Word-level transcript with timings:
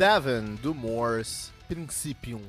Seven 0.00 0.54
do 0.62 0.74
Morse 0.74 1.50
Principium 1.68 2.40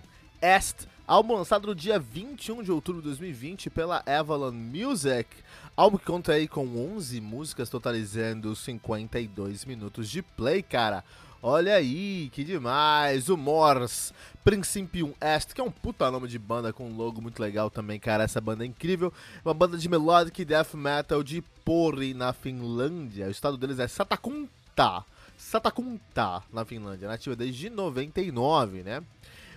Est, 0.41 0.87
álbum 1.05 1.35
lançado 1.35 1.67
no 1.67 1.75
dia 1.75 1.99
21 1.99 2.63
de 2.63 2.71
outubro 2.71 3.01
de 3.01 3.09
2020 3.09 3.69
pela 3.69 4.01
Avalon 4.05 4.53
Music. 4.53 5.27
Álbum 5.75 5.97
que 5.97 6.05
conta 6.05 6.31
aí 6.31 6.47
com 6.47 6.65
11 6.95 7.19
músicas, 7.19 7.69
totalizando 7.69 8.55
52 8.55 9.65
minutos 9.65 10.09
de 10.09 10.21
play, 10.21 10.63
cara. 10.63 11.03
Olha 11.43 11.75
aí, 11.75 12.29
que 12.31 12.45
demais! 12.45 13.27
O 13.27 13.35
Morse 13.35 14.13
Principium 14.45 15.13
Est, 15.19 15.53
que 15.53 15.59
é 15.59 15.63
um 15.65 15.71
puta 15.71 16.09
nome 16.09 16.29
de 16.29 16.39
banda 16.39 16.71
com 16.71 16.87
um 16.87 16.95
logo 16.95 17.21
muito 17.21 17.41
legal 17.41 17.69
também, 17.69 17.99
cara. 17.99 18.23
Essa 18.23 18.39
banda 18.39 18.63
é 18.63 18.67
incrível. 18.67 19.11
Uma 19.43 19.53
banda 19.53 19.77
de 19.77 19.89
melodic 19.89 20.45
death 20.45 20.73
metal 20.73 21.21
de 21.21 21.41
Pori, 21.65 22.13
na 22.13 22.31
Finlândia. 22.31 23.27
O 23.27 23.31
estado 23.31 23.57
deles 23.57 23.77
é 23.77 23.89
Satakunta. 23.89 25.03
Satakunta, 25.41 26.43
na 26.53 26.63
Finlândia, 26.63 27.07
nativa 27.07 27.35
desde 27.35 27.67
99, 27.69 28.83
né? 28.83 29.03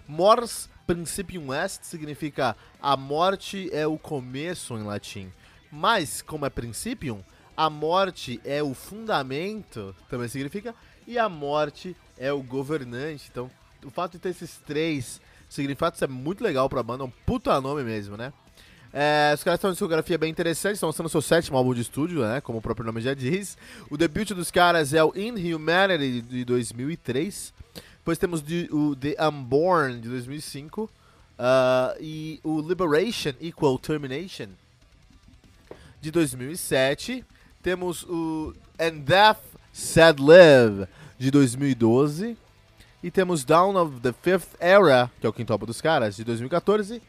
Mors 0.08 0.69
Principium 0.86 1.55
Est 1.55 1.84
significa 1.84 2.56
a 2.81 2.97
morte 2.97 3.69
é 3.70 3.86
o 3.86 3.98
começo 3.98 4.75
em 4.78 4.83
latim. 4.83 5.31
Mas, 5.70 6.23
como 6.23 6.47
é 6.47 6.50
Principium, 6.50 7.23
a 7.55 7.69
morte 7.69 8.41
é 8.45 8.62
o 8.62 8.73
fundamento, 8.73 9.95
também 10.08 10.27
significa, 10.27 10.75
e 11.06 11.19
a 11.19 11.28
morte 11.28 11.95
é 12.17 12.33
o 12.33 12.42
governante. 12.42 13.28
Então, 13.30 13.51
o 13.84 13.91
fato 13.91 14.12
de 14.12 14.19
ter 14.19 14.30
esses 14.30 14.56
três 14.67 15.20
significados 15.51 16.01
é 16.01 16.06
muito 16.06 16.42
legal 16.42 16.69
pra 16.69 16.83
banda, 16.83 17.05
é 17.05 17.06
um 17.06 17.12
puta 17.27 17.61
nome 17.61 17.84
mesmo, 17.84 18.17
né? 18.17 18.33
É, 18.97 19.33
os 19.34 19.42
caras 19.42 19.59
têm 19.59 19.67
uma 19.67 19.73
discografia 19.73 20.17
bem 20.17 20.31
interessante, 20.31 20.75
estão 20.75 20.89
lançando 20.89 21.09
seu 21.09 21.20
sétimo 21.20 21.59
álbum 21.59 21.75
de 21.75 21.81
estúdio, 21.81 22.23
né? 22.23 22.41
Como 22.41 22.59
o 22.59 22.62
próprio 22.62 22.87
nome 22.87 23.01
já 23.01 23.12
diz. 23.12 23.59
O 23.91 23.97
debut 23.97 24.31
dos 24.31 24.53
caras 24.53 24.95
é 24.95 25.03
o 25.03 25.12
Inhumanity 25.17 26.23
de 26.23 26.45
2003. 26.45 27.53
Depois 27.97 28.19
temos 28.19 28.41
o 28.70 28.95
The 28.95 29.17
Unborn 29.27 30.01
de 30.01 30.09
2005. 30.09 30.84
Uh, 30.84 30.91
e 32.01 32.39
o 32.45 32.61
Liberation 32.61 33.33
Equal 33.41 33.77
Termination 33.81 34.47
de 36.01 36.12
2007. 36.12 37.25
Temos 37.64 38.05
o 38.05 38.55
And 38.79 38.98
Death 38.98 39.41
Sad 39.73 40.23
Live 40.23 40.86
de 41.19 41.33
2012. 41.33 42.36
E 43.03 43.11
temos 43.11 43.45
Down 43.45 43.75
of 43.75 43.98
the 43.98 44.14
Fifth 44.23 44.55
Era, 44.61 45.11
que 45.20 45.27
é 45.27 45.29
o 45.29 45.33
quinto 45.33 45.53
álbum 45.53 45.67
dos 45.67 45.81
caras, 45.81 46.14
de 46.14 46.23
2014. 46.23 47.03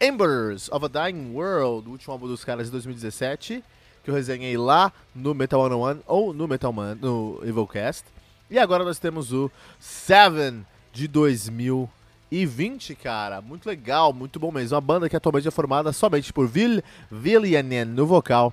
Embers 0.00 0.68
of 0.70 0.84
a 0.84 0.88
Dying 0.88 1.32
World, 1.32 1.88
o 1.88 1.92
último 1.92 2.12
álbum 2.12 2.26
dos 2.26 2.44
caras 2.44 2.66
de 2.66 2.72
2017, 2.72 3.62
que 4.02 4.10
eu 4.10 4.14
resenhei 4.14 4.56
lá 4.56 4.92
no 5.14 5.34
Metal 5.34 5.62
101 5.62 6.02
ou 6.06 6.32
no 6.32 6.48
Metal 6.48 6.72
Man, 6.72 6.96
no 7.00 7.40
Evilcast. 7.42 8.04
E 8.50 8.58
agora 8.58 8.84
nós 8.84 8.98
temos 8.98 9.32
o 9.32 9.50
Seven 9.78 10.66
de 10.92 11.08
2020, 11.08 12.94
cara. 12.96 13.40
Muito 13.40 13.66
legal, 13.66 14.12
muito 14.12 14.38
bom 14.38 14.50
mesmo. 14.50 14.74
Uma 14.74 14.80
banda 14.80 15.08
que 15.08 15.16
atualmente 15.16 15.48
é 15.48 15.50
formada 15.50 15.92
somente 15.92 16.32
por 16.32 16.46
Vil 16.46 16.82
Villianen 17.10 17.86
no 17.86 18.06
vocal 18.06 18.52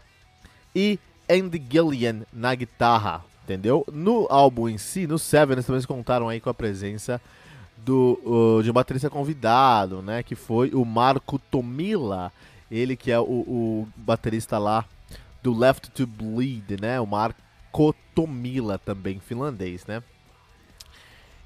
e 0.76 1.00
Andy 1.30 1.62
Gillian 1.70 2.22
na 2.32 2.56
guitarra, 2.56 3.24
entendeu? 3.44 3.86
No 3.92 4.28
álbum 4.30 4.70
em 4.70 4.78
si, 4.78 5.06
no 5.06 5.20
Seven, 5.20 5.54
eles 5.54 5.66
também 5.66 5.82
contaram 5.84 6.30
aí 6.30 6.40
com 6.40 6.50
a 6.50 6.54
presença 6.54 7.22
do, 7.84 8.20
uh, 8.26 8.64
de 8.64 8.72
baterista 8.72 9.10
convidado, 9.10 10.02
né? 10.02 10.24
Que 10.24 10.36
foi 10.36 10.72
o 10.72 10.86
Marco 10.86 11.40
Tomila. 11.40 12.32
Ele 12.70 12.96
que 12.96 13.12
é 13.12 13.20
o, 13.20 13.24
o 13.24 13.88
baterista 13.96 14.58
lá 14.58 14.86
do 15.42 15.58
Left 15.58 15.90
to 15.92 16.06
Bleed, 16.06 16.80
né? 16.80 17.00
O 17.00 17.06
Marco 17.06 17.96
Tomila 18.14 18.78
também, 18.78 19.20
finlandês, 19.20 19.86
né? 19.86 20.04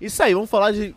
Isso 0.01 0.21
aí, 0.21 0.33
vamos 0.33 0.49
falar 0.49 0.71
de 0.71 0.95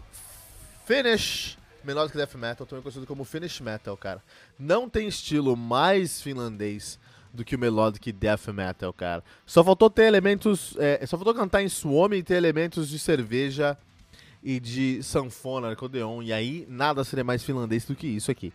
Finnish 0.84 1.56
Melodic 1.84 2.16
Death 2.16 2.34
Metal, 2.34 2.66
também 2.66 2.82
conhecido 2.82 3.06
como 3.06 3.24
Finnish 3.24 3.60
Metal, 3.60 3.96
cara. 3.96 4.22
Não 4.58 4.88
tem 4.88 5.06
estilo 5.06 5.56
mais 5.56 6.20
finlandês 6.20 6.98
do 7.32 7.44
que 7.44 7.54
o 7.54 7.58
Melodic 7.58 8.10
Death 8.10 8.48
Metal, 8.48 8.92
cara. 8.92 9.22
Só 9.46 9.62
faltou 9.62 9.88
ter 9.88 10.04
elementos... 10.04 10.74
É, 10.78 11.06
só 11.06 11.16
faltou 11.16 11.34
cantar 11.34 11.62
em 11.62 11.68
Suomi 11.68 12.16
e 12.16 12.22
ter 12.22 12.34
elementos 12.34 12.88
de 12.88 12.98
cerveja 12.98 13.78
e 14.46 14.60
de 14.60 15.02
sanfona, 15.02 15.72
acordeon, 15.72 16.22
e 16.22 16.32
aí 16.32 16.64
nada 16.70 17.02
seria 17.02 17.24
mais 17.24 17.42
finlandês 17.42 17.84
do 17.84 17.96
que 17.96 18.06
isso 18.06 18.30
aqui. 18.30 18.52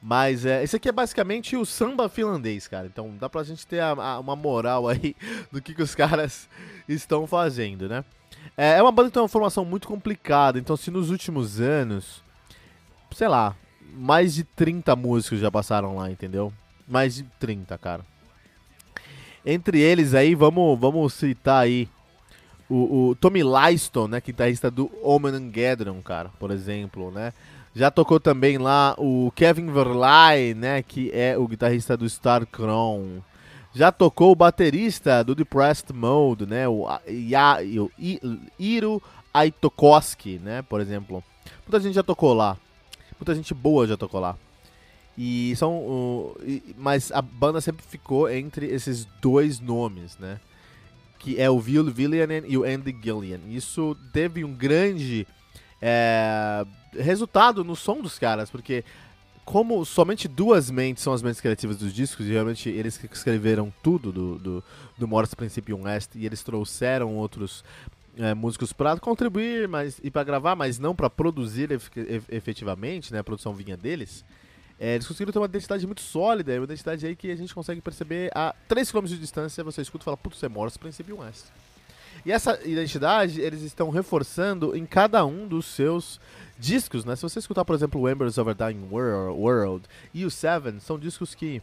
Mas 0.00 0.46
é, 0.46 0.62
esse 0.62 0.76
aqui 0.76 0.88
é 0.88 0.92
basicamente 0.92 1.56
o 1.56 1.66
samba 1.66 2.08
finlandês, 2.08 2.68
cara. 2.68 2.86
Então 2.86 3.16
dá 3.18 3.28
pra 3.28 3.42
gente 3.42 3.66
ter 3.66 3.80
a, 3.80 3.90
a, 3.90 4.20
uma 4.20 4.36
moral 4.36 4.86
aí 4.88 5.16
do 5.50 5.60
que, 5.60 5.74
que 5.74 5.82
os 5.82 5.92
caras 5.92 6.48
estão 6.88 7.26
fazendo, 7.26 7.88
né? 7.88 8.04
É, 8.56 8.78
é 8.78 8.82
uma 8.82 8.92
banda 8.92 9.08
que 9.08 9.14
tem 9.14 9.22
uma 9.22 9.28
formação 9.28 9.64
muito 9.64 9.88
complicada. 9.88 10.56
Então, 10.56 10.76
se 10.76 10.88
nos 10.88 11.10
últimos 11.10 11.60
anos, 11.60 12.22
sei 13.10 13.26
lá, 13.26 13.56
mais 13.92 14.34
de 14.34 14.44
30 14.44 14.94
músicos 14.94 15.40
já 15.40 15.50
passaram 15.50 15.96
lá, 15.96 16.08
entendeu? 16.12 16.52
Mais 16.86 17.16
de 17.16 17.24
30, 17.40 17.76
cara. 17.78 18.06
Entre 19.44 19.80
eles 19.80 20.14
aí, 20.14 20.36
vamos, 20.36 20.78
vamos 20.78 21.12
citar 21.12 21.64
aí 21.64 21.88
o, 22.68 23.08
o 23.10 23.14
Tommy 23.14 23.42
Lyston, 23.42 24.08
né, 24.08 24.20
guitarrista 24.20 24.70
do 24.70 24.90
Omen 25.02 25.50
Gathering, 25.50 26.00
cara, 26.02 26.30
por 26.38 26.50
exemplo, 26.50 27.10
né? 27.10 27.32
Já 27.74 27.90
tocou 27.90 28.20
também 28.20 28.56
lá 28.56 28.94
o 28.98 29.32
Kevin 29.34 29.66
Verlai, 29.66 30.54
né, 30.54 30.82
que 30.82 31.10
é 31.12 31.36
o 31.36 31.46
guitarrista 31.46 31.96
do 31.96 32.08
Star 32.08 32.46
Crown. 32.46 33.20
Já 33.74 33.90
tocou 33.90 34.30
o 34.30 34.36
baterista 34.36 35.24
do 35.24 35.34
Depressed 35.34 35.92
Mode, 35.92 36.46
né, 36.46 36.68
o, 36.68 36.86
ya, 37.08 37.58
o 37.60 37.90
Iro 38.58 39.02
Aitokoski, 39.32 40.38
né, 40.38 40.62
por 40.62 40.80
exemplo. 40.80 41.22
Muita 41.66 41.80
gente 41.80 41.94
já 41.94 42.02
tocou 42.02 42.32
lá. 42.32 42.56
Muita 43.18 43.34
gente 43.34 43.52
boa 43.52 43.86
já 43.86 43.96
tocou 43.96 44.20
lá. 44.20 44.36
E 45.16 45.54
são, 45.56 45.78
uh, 45.78 46.36
mas 46.76 47.12
a 47.12 47.22
banda 47.22 47.60
sempre 47.60 47.84
ficou 47.86 48.28
entre 48.28 48.66
esses 48.66 49.06
dois 49.20 49.60
nomes, 49.60 50.18
né? 50.18 50.40
Que 51.24 51.40
é 51.40 51.48
o 51.48 51.56
Will 51.56 51.90
Villianen 51.90 52.42
e 52.46 52.58
o 52.58 52.64
Andy 52.64 52.94
Gillian. 53.02 53.40
Isso 53.48 53.96
teve 54.12 54.44
um 54.44 54.52
grande 54.52 55.26
é, 55.80 56.66
resultado 56.92 57.64
no 57.64 57.74
som 57.74 58.02
dos 58.02 58.18
caras, 58.18 58.50
porque 58.50 58.84
como 59.42 59.82
somente 59.86 60.28
duas 60.28 60.70
mentes 60.70 61.02
são 61.02 61.14
as 61.14 61.22
mentes 61.22 61.40
criativas 61.40 61.78
dos 61.78 61.94
discos, 61.94 62.26
e 62.26 62.32
realmente 62.32 62.68
eles 62.68 62.98
que 62.98 63.06
escreveram 63.06 63.72
tudo 63.82 64.12
do, 64.12 64.38
do, 64.38 64.64
do 64.98 65.08
Morse 65.08 65.34
Principium 65.34 65.88
Est, 65.88 66.14
e 66.14 66.26
eles 66.26 66.42
trouxeram 66.42 67.16
outros 67.16 67.64
é, 68.18 68.34
músicos 68.34 68.74
para 68.74 69.00
contribuir 69.00 69.66
mas, 69.66 69.98
e 70.04 70.10
para 70.10 70.24
gravar, 70.24 70.54
mas 70.54 70.78
não 70.78 70.94
para 70.94 71.08
produzir 71.08 71.70
efetivamente, 72.30 73.14
né, 73.14 73.20
a 73.20 73.24
produção 73.24 73.54
vinha 73.54 73.78
deles, 73.78 74.22
é, 74.78 74.94
eles 74.94 75.06
conseguiram 75.06 75.32
ter 75.32 75.38
uma 75.38 75.46
identidade 75.46 75.86
muito 75.86 76.02
sólida, 76.02 76.52
uma 76.54 76.64
identidade 76.64 77.06
aí 77.06 77.14
que 77.14 77.30
a 77.30 77.36
gente 77.36 77.54
consegue 77.54 77.80
perceber 77.80 78.30
a 78.34 78.54
3 78.68 78.90
km 78.90 79.04
de 79.04 79.18
distância, 79.18 79.62
você 79.62 79.82
escuta 79.82 80.02
e 80.02 80.06
fala, 80.06 80.16
putz, 80.16 80.42
é 80.42 80.48
Morse 80.48 80.78
Princípio 80.78 81.18
West. 81.18 81.46
E 82.24 82.32
essa 82.32 82.58
identidade 82.64 83.40
eles 83.40 83.62
estão 83.62 83.90
reforçando 83.90 84.74
em 84.74 84.86
cada 84.86 85.24
um 85.26 85.46
dos 85.46 85.66
seus 85.66 86.20
discos, 86.58 87.04
né? 87.04 87.14
Se 87.16 87.22
você 87.22 87.38
escutar, 87.38 87.64
por 87.64 87.74
exemplo, 87.74 88.00
o 88.00 88.08
Embers 88.08 88.38
of 88.38 88.50
a 88.50 88.52
Dying 88.54 88.88
World 88.90 89.86
e 90.12 90.24
o 90.24 90.30
Seven, 90.30 90.80
são 90.80 90.98
discos 90.98 91.34
que 91.34 91.60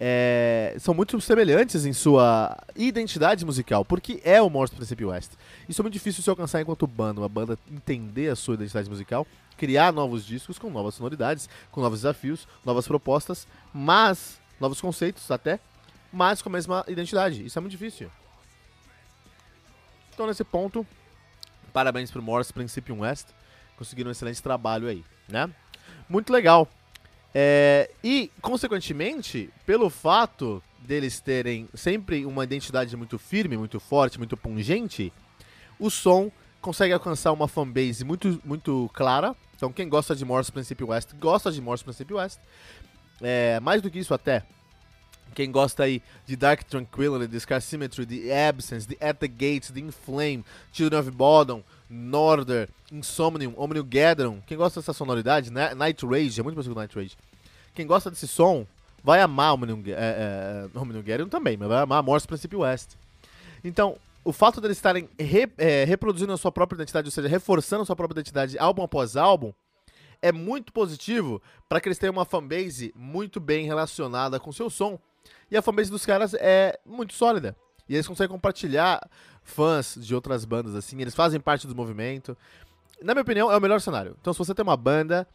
é, 0.00 0.76
são 0.78 0.92
muito 0.92 1.20
semelhantes 1.20 1.84
em 1.84 1.92
sua 1.92 2.56
identidade 2.74 3.44
musical, 3.44 3.84
porque 3.84 4.20
é 4.24 4.40
o 4.42 4.50
Morse 4.50 4.74
Princípio 4.74 5.08
West. 5.08 5.32
Isso 5.68 5.80
é 5.80 5.82
muito 5.82 5.94
difícil 5.94 6.18
de 6.18 6.24
se 6.24 6.30
alcançar 6.30 6.60
enquanto 6.60 6.86
banda, 6.86 7.20
uma 7.20 7.28
banda 7.28 7.58
entender 7.70 8.28
a 8.28 8.36
sua 8.36 8.54
identidade 8.54 8.88
musical 8.88 9.26
criar 9.56 9.92
novos 9.92 10.24
discos 10.24 10.58
com 10.58 10.70
novas 10.70 10.94
sonoridades, 10.94 11.48
com 11.70 11.80
novos 11.80 12.00
desafios, 12.00 12.46
novas 12.64 12.86
propostas, 12.86 13.46
mas 13.72 14.40
novos 14.60 14.80
conceitos 14.80 15.30
até, 15.30 15.58
mas 16.12 16.42
com 16.42 16.48
a 16.48 16.52
mesma 16.52 16.84
identidade. 16.88 17.44
Isso 17.44 17.58
é 17.58 17.60
muito 17.60 17.72
difícil. 17.72 18.10
Então 20.12 20.26
nesse 20.26 20.44
ponto, 20.44 20.86
parabéns 21.72 22.10
pro 22.10 22.22
Morse 22.22 22.52
Principium 22.52 23.00
West, 23.00 23.28
conseguiram 23.76 24.08
um 24.08 24.12
excelente 24.12 24.42
trabalho 24.42 24.88
aí, 24.88 25.04
né? 25.28 25.50
Muito 26.08 26.32
legal. 26.32 26.68
É, 27.34 27.90
e, 28.02 28.30
consequentemente, 28.40 29.50
pelo 29.66 29.90
fato 29.90 30.62
deles 30.78 31.20
terem 31.20 31.68
sempre 31.74 32.24
uma 32.24 32.44
identidade 32.44 32.96
muito 32.96 33.18
firme, 33.18 33.56
muito 33.56 33.80
forte, 33.80 34.18
muito 34.18 34.36
pungente, 34.36 35.12
o 35.78 35.90
som 35.90 36.30
consegue 36.60 36.92
alcançar 36.92 37.32
uma 37.32 37.48
fanbase 37.48 38.04
muito, 38.04 38.40
muito 38.44 38.88
clara. 38.94 39.34
Então, 39.56 39.72
quem 39.72 39.88
gosta 39.88 40.14
de 40.14 40.24
Morse 40.24 40.52
Principal 40.52 40.88
West, 40.88 41.10
gosta 41.18 41.50
de 41.50 41.60
Morse 41.60 41.82
Principal 41.82 42.18
West. 42.18 42.38
É, 43.20 43.58
mais 43.60 43.82
do 43.82 43.90
que 43.90 43.98
isso, 43.98 44.14
até. 44.14 44.44
Quem 45.34 45.50
gosta 45.50 45.84
aí 45.84 46.02
de 46.26 46.36
Dark 46.36 46.62
Tranquility, 46.64 47.26
de 47.26 47.40
Scar 47.40 47.60
Symmetry, 47.60 48.06
de 48.06 48.32
Absence, 48.32 48.86
de 48.86 48.96
At 49.00 49.18
the 49.18 49.28
Gates, 49.28 49.70
de 49.70 49.80
Inflame, 49.80 50.44
Children 50.72 51.00
of 51.00 51.10
Bodom, 51.10 51.62
Norder, 51.90 52.68
Insomnium, 52.92 53.52
Omnium 53.56 53.84
Gatherum. 53.88 54.40
Quem 54.46 54.56
gosta 54.56 54.80
dessa 54.80 54.92
sonoridade, 54.92 55.50
né? 55.50 55.74
Night 55.74 56.04
Rage, 56.06 56.40
é 56.40 56.42
muito 56.42 56.54
parecido 56.54 56.74
com 56.74 56.80
Night 56.80 56.96
Rage. 56.96 57.16
Quem 57.74 57.86
gosta 57.86 58.10
desse 58.10 58.28
som, 58.28 58.66
vai 59.02 59.20
amar 59.20 59.54
Omnium, 59.54 59.82
é, 59.86 60.68
é, 60.74 60.78
Omnium 60.78 61.02
Gatherum 61.02 61.28
também, 61.28 61.56
mas 61.56 61.68
vai 61.68 61.82
amar 61.82 62.02
Morse 62.02 62.26
Principal 62.26 62.60
West. 62.60 62.90
Então, 63.64 63.96
o 64.24 64.32
fato 64.32 64.60
deles 64.60 64.78
estarem 64.78 65.08
re, 65.18 65.50
é, 65.58 65.84
reproduzindo 65.84 66.32
a 66.32 66.36
sua 66.38 66.50
própria 66.50 66.76
identidade, 66.76 67.06
ou 67.08 67.12
seja, 67.12 67.28
reforçando 67.28 67.82
a 67.82 67.86
sua 67.86 67.96
própria 67.96 68.20
identidade 68.20 68.58
álbum 68.58 68.82
após 68.82 69.16
álbum, 69.16 69.52
é 70.22 70.32
muito 70.32 70.72
positivo 70.72 71.42
para 71.68 71.80
que 71.80 71.88
eles 71.88 71.98
tenham 71.98 72.12
uma 72.12 72.24
fanbase 72.24 72.94
muito 72.96 73.38
bem 73.38 73.66
relacionada 73.66 74.40
com 74.40 74.50
seu 74.50 74.70
som. 74.70 74.98
E 75.54 75.56
a 75.56 75.62
fanbase 75.62 75.88
dos 75.88 76.04
caras 76.04 76.34
é 76.34 76.76
muito 76.84 77.14
sólida. 77.14 77.56
E 77.88 77.94
eles 77.94 78.08
conseguem 78.08 78.34
compartilhar 78.34 79.08
fãs 79.44 79.96
de 80.00 80.12
outras 80.12 80.44
bandas, 80.44 80.74
assim, 80.74 81.00
eles 81.00 81.14
fazem 81.14 81.38
parte 81.38 81.64
do 81.68 81.76
movimento. 81.76 82.36
Na 83.00 83.14
minha 83.14 83.22
opinião, 83.22 83.52
é 83.52 83.56
o 83.56 83.60
melhor 83.60 83.80
cenário. 83.80 84.16
Então, 84.20 84.32
se 84.32 84.38
você 84.40 84.52
tem 84.52 84.64
uma 84.64 84.76
banda, 84.76 85.28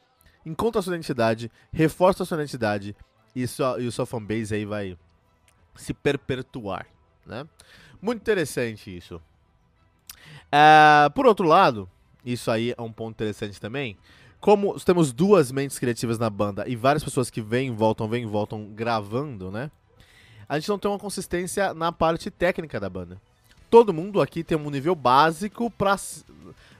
encontra 0.45 0.80
a 0.80 0.83
sua 0.83 0.94
identidade, 0.94 1.50
reforça 1.71 2.24
a 2.24 2.25
sua 2.25 2.36
identidade 2.36 2.98
e, 3.33 3.48
sua, 3.48 3.80
e 3.80 3.88
o 3.88 3.94
seu 3.94 4.06
fanbase 4.06 4.54
aí 4.54 4.66
vai 4.66 4.98
se 5.74 5.94
perpetuar, 5.94 6.86
né? 7.25 7.48
Muito 8.01 8.19
interessante 8.19 8.94
isso. 8.94 9.22
Uh, 10.48 11.10
por 11.15 11.25
outro 11.27 11.48
lado, 11.48 11.89
isso 12.25 12.51
aí 12.51 12.75
é 12.77 12.81
um 12.81 12.92
ponto 12.92 13.15
interessante 13.15 13.57
também. 13.62 13.98
Como 14.42 14.77
temos 14.81 15.13
duas 15.13 15.50
mentes 15.50 15.80
criativas 15.80 16.19
na 16.19 16.30
banda 16.30 16.68
e 16.68 16.75
várias 16.75 17.06
pessoas 17.06 17.30
que 17.30 17.42
vêm 17.42 17.69
e 17.69 17.72
voltam, 17.72 18.10
vêm 18.10 18.24
e 18.24 18.27
voltam 18.27 18.65
gravando, 18.65 19.50
né? 19.50 19.72
A 20.50 20.57
gente 20.57 20.68
não 20.68 20.80
tem 20.80 20.90
uma 20.90 20.98
consistência 20.98 21.75
na 21.75 21.92
parte 21.92 22.31
técnica 22.31 22.80
da 22.80 22.90
banda. 22.90 23.22
Todo 23.69 23.94
mundo 23.94 24.19
aqui 24.19 24.44
tem 24.44 24.57
um 24.57 24.72
nível 24.72 24.96
básico 24.96 25.69
para 25.69 25.96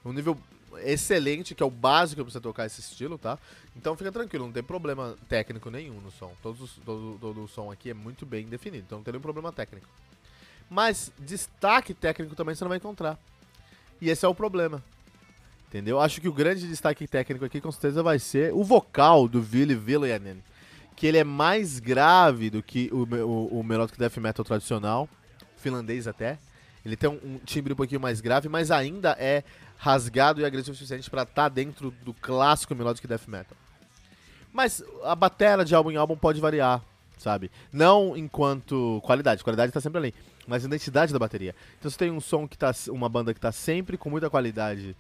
um 0.04 0.12
nível 0.12 0.36
excelente, 0.83 1.54
que 1.54 1.62
é 1.62 1.66
o 1.66 1.69
básico 1.69 2.24
para 2.24 2.31
você 2.31 2.39
tocar 2.39 2.66
esse 2.66 2.81
estilo, 2.81 3.16
tá? 3.18 3.38
Então 3.75 3.95
fica 3.95 4.12
tranquilo, 4.12 4.45
não 4.45 4.51
tem 4.51 4.63
problema 4.63 5.16
técnico 5.27 5.69
nenhum 5.69 6.01
no 6.01 6.10
som. 6.10 6.31
Todos, 6.42 6.80
todo, 6.83 7.18
todo 7.21 7.44
o 7.44 7.48
som 7.48 7.71
aqui 7.71 7.92
é 7.92 7.94
muito 7.94 8.25
bem 8.25 8.48
definido, 8.48 8.86
então 8.88 8.98
não 8.98 9.04
tem 9.04 9.12
nenhum 9.12 9.21
problema 9.21 9.51
técnico. 9.51 9.88
Mas 10.68 11.12
destaque 11.19 11.94
técnico 11.94 12.36
também 12.36 12.56
você 12.56 12.63
não 12.63 12.69
vai 12.69 12.77
encontrar. 12.77 13.19
E 14.01 14.10
esse 14.10 14.25
é 14.25 14.27
o 14.27 14.33
problema. 14.33 14.83
Entendeu? 15.68 16.00
Acho 16.00 16.19
que 16.19 16.27
o 16.27 16.33
grande 16.33 16.68
destaque 16.68 17.07
técnico 17.07 17.45
aqui 17.45 17.62
com 17.62 17.71
certeza 17.71 18.01
vai 18.01 18.18
ser 18.18 18.51
o 18.51 18.63
vocal 18.63 19.27
do 19.27 19.39
Ville 19.39 19.75
Villanen. 19.75 20.42
Que 21.00 21.07
ele 21.07 21.18
é 21.18 21.24
mais 21.24 21.80
grave 21.80 22.51
do 22.51 22.62
que 22.62 22.90
o, 22.94 23.04
o, 23.25 23.60
o 23.60 23.63
melodic 23.63 23.98
death 23.98 24.18
metal 24.18 24.46
tradicional, 24.46 25.10
finlandês 25.57 26.07
até. 26.07 26.38
Ele 26.86 26.96
tem 26.96 27.10
um, 27.10 27.19
um, 27.24 27.40
timbre 27.40 27.74
um 27.74 27.75
pouquinho 27.75 28.00
mais 28.00 28.22
grave, 28.22 28.48
mas 28.48 28.69
ainda 28.69 29.16
é 29.18 29.44
rasgado 29.78 30.42
e 30.42 30.46
agressivo 30.46 30.74
o 30.74 30.75
suficiente 30.75 31.10
para 31.10 31.24
estar 31.24 31.34
tá 31.44 31.50
dentro 31.50 31.92
do 32.04 32.13
clássico 32.13 32.75
melodic 32.75 33.07
death 33.07 33.28
metal. 33.28 33.57
Mas 34.54 34.84
a 35.04 35.16
bateria 35.16 35.66
de 35.66 35.74
álbum 35.74 35.92
em 35.92 35.96
álbum 35.96 36.16
pode 36.16 36.40
variar, 36.40 36.84
sabe? 37.18 37.50
Não 37.72 38.16
enquanto 38.16 39.02
qualidade, 39.04 39.44
qualidade 39.44 39.69
está 39.69 39.81
sempre 39.81 39.98
ali 39.98 40.13
mas 40.50 40.63
a 40.63 40.68
identidade 40.68 41.13
da 41.13 41.19
bateria. 41.19 41.56
Então 41.78 41.90
você 41.90 41.98
tem 41.98 42.12
um 42.12 42.19
som 42.19 42.48
que 42.48 42.57
tá. 42.57 42.72
Uma 42.90 43.07
banda 43.07 43.34
que 43.34 43.40
tá 43.40 43.52
sempre 43.52 43.98
com 43.98 44.10
muita 44.10 44.30
qualidade 44.30 44.95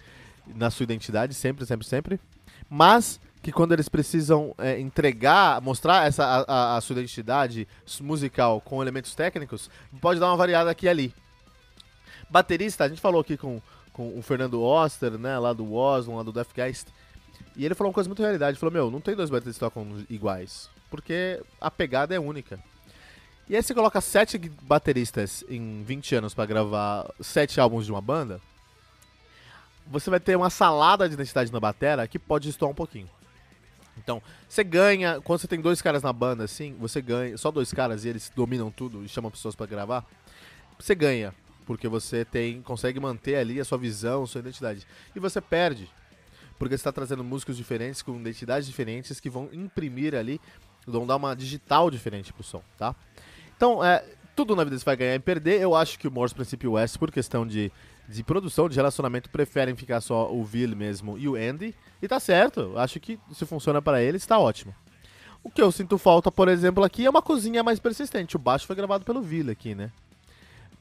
na 0.45 0.69
sua 0.69 0.83
identidade, 0.83 1.33
sempre, 1.33 1.65
sempre, 1.65 1.87
sempre. 1.87 2.19
Mas 2.69 3.19
que 3.41 3.51
quando 3.51 3.71
eles 3.71 3.87
precisam 3.87 4.53
é, 4.57 4.79
entregar, 4.79 5.61
mostrar 5.61 6.05
essa, 6.07 6.25
a, 6.25 6.77
a, 6.77 6.81
sua 6.81 6.93
identidade 6.93 7.67
musical 8.01 8.59
com 8.59 8.81
elementos 8.81 9.15
técnicos, 9.15 9.69
pode 10.01 10.19
dar 10.19 10.27
uma 10.27 10.37
variada 10.37 10.69
aqui 10.69 10.85
e 10.85 10.89
ali. 10.89 11.13
Baterista, 12.29 12.83
a 12.83 12.89
gente 12.89 13.01
falou 13.01 13.21
aqui 13.21 13.37
com, 13.37 13.61
com 13.93 14.17
o 14.17 14.21
Fernando 14.21 14.61
Oster, 14.61 15.17
né, 15.17 15.39
lá 15.39 15.53
do 15.53 15.73
Oslon, 15.73 16.17
lá 16.17 16.23
do 16.23 16.33
Deathgeist, 16.33 16.87
e 17.55 17.65
ele 17.65 17.75
falou 17.75 17.89
uma 17.89 17.93
coisa 17.93 18.09
muito 18.09 18.21
realidade, 18.21 18.51
ele 18.51 18.59
falou, 18.59 18.73
meu, 18.73 18.91
não 18.91 19.01
tem 19.01 19.15
dois 19.15 19.29
bateristas 19.29 19.55
que 19.55 19.59
tocam 19.59 20.05
iguais, 20.09 20.69
porque 20.89 21.41
a 21.59 21.71
pegada 21.71 22.13
é 22.13 22.19
única. 22.19 22.59
E 23.47 23.55
aí 23.55 23.63
você 23.63 23.73
coloca 23.73 23.99
sete 23.99 24.37
bateristas 24.61 25.43
em 25.49 25.81
20 25.83 26.15
anos 26.15 26.33
para 26.33 26.45
gravar 26.45 27.09
sete 27.19 27.59
álbuns 27.59 27.85
de 27.85 27.91
uma 27.91 28.01
banda, 28.01 28.39
você 29.87 30.09
vai 30.09 30.19
ter 30.19 30.35
uma 30.35 30.51
salada 30.51 31.07
de 31.07 31.15
identidade 31.15 31.51
na 31.51 31.59
bateria 31.59 32.07
que 32.07 32.19
pode 32.19 32.47
estoar 32.49 32.69
um 32.69 32.75
pouquinho. 32.75 33.09
Então, 34.01 34.21
você 34.47 34.63
ganha, 34.63 35.21
quando 35.21 35.39
você 35.39 35.47
tem 35.47 35.59
dois 35.59 35.81
caras 35.81 36.01
na 36.01 36.11
banda, 36.13 36.43
assim, 36.43 36.75
você 36.79 37.01
ganha, 37.01 37.37
só 37.37 37.51
dois 37.51 37.71
caras 37.73 38.05
e 38.05 38.09
eles 38.09 38.31
dominam 38.35 38.71
tudo 38.71 39.03
e 39.03 39.09
chamam 39.09 39.29
pessoas 39.29 39.55
para 39.55 39.65
gravar, 39.65 40.05
você 40.79 40.95
ganha, 40.95 41.33
porque 41.65 41.87
você 41.87 42.25
tem, 42.25 42.61
consegue 42.61 42.99
manter 42.99 43.35
ali 43.35 43.59
a 43.59 43.65
sua 43.65 43.77
visão, 43.77 44.23
a 44.23 44.27
sua 44.27 44.39
identidade. 44.39 44.87
E 45.15 45.19
você 45.19 45.41
perde, 45.41 45.89
porque 46.57 46.75
você 46.75 46.81
está 46.81 46.91
trazendo 46.91 47.23
músicos 47.23 47.57
diferentes, 47.57 48.01
com 48.01 48.15
identidades 48.19 48.67
diferentes, 48.67 49.19
que 49.19 49.29
vão 49.29 49.49
imprimir 49.51 50.15
ali, 50.15 50.39
vão 50.87 51.05
dar 51.05 51.17
uma 51.17 51.35
digital 51.35 51.91
diferente 51.91 52.33
pro 52.33 52.43
som, 52.43 52.63
tá? 52.77 52.95
Então, 53.55 53.83
é, 53.83 54.03
tudo 54.35 54.55
na 54.55 54.63
vida 54.63 54.77
você 54.77 54.85
vai 54.85 54.95
ganhar 54.95 55.15
e 55.15 55.19
perder. 55.19 55.59
Eu 55.59 55.75
acho 55.75 55.99
que 55.99 56.07
o 56.07 56.11
Morse 56.11 56.33
Princípio 56.33 56.71
West, 56.71 56.97
por 56.97 57.11
questão 57.11 57.45
de, 57.45 57.71
de 58.09 58.23
produção, 58.23 58.67
de 58.67 58.75
relacionamento, 58.75 59.29
preferem 59.29 59.75
ficar 59.75 60.01
só 60.01 60.31
o 60.31 60.47
Will 60.51 60.75
mesmo 60.75 61.17
e 61.17 61.27
o 61.27 61.35
Andy. 61.35 61.75
E 62.01 62.07
tá 62.07 62.19
certo. 62.19 62.73
Acho 62.75 62.99
que 62.99 63.19
se 63.31 63.45
funciona 63.45 63.81
para 63.81 64.01
eles, 64.01 64.25
tá 64.25 64.39
ótimo. 64.39 64.73
O 65.43 65.49
que 65.49 65.61
eu 65.61 65.71
sinto 65.71 65.97
falta, 65.97 66.31
por 66.31 66.47
exemplo, 66.47 66.83
aqui 66.83 67.05
é 67.05 67.09
uma 67.09 67.21
cozinha 67.21 67.63
mais 67.63 67.79
persistente. 67.79 68.35
O 68.35 68.39
baixo 68.39 68.65
foi 68.65 68.75
gravado 68.75 69.05
pelo 69.05 69.21
Will 69.21 69.51
aqui, 69.51 69.75
né? 69.75 69.91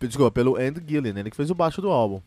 Desculpa, 0.01 0.31
pelo 0.31 0.57
Andy 0.57 0.83
Gillen, 0.87 1.13
né? 1.13 1.21
ele 1.21 1.31
que 1.31 1.37
fez 1.37 1.51
o 1.51 1.55
baixo 1.55 1.83
do 1.83 1.91
álbum. 1.91 2.21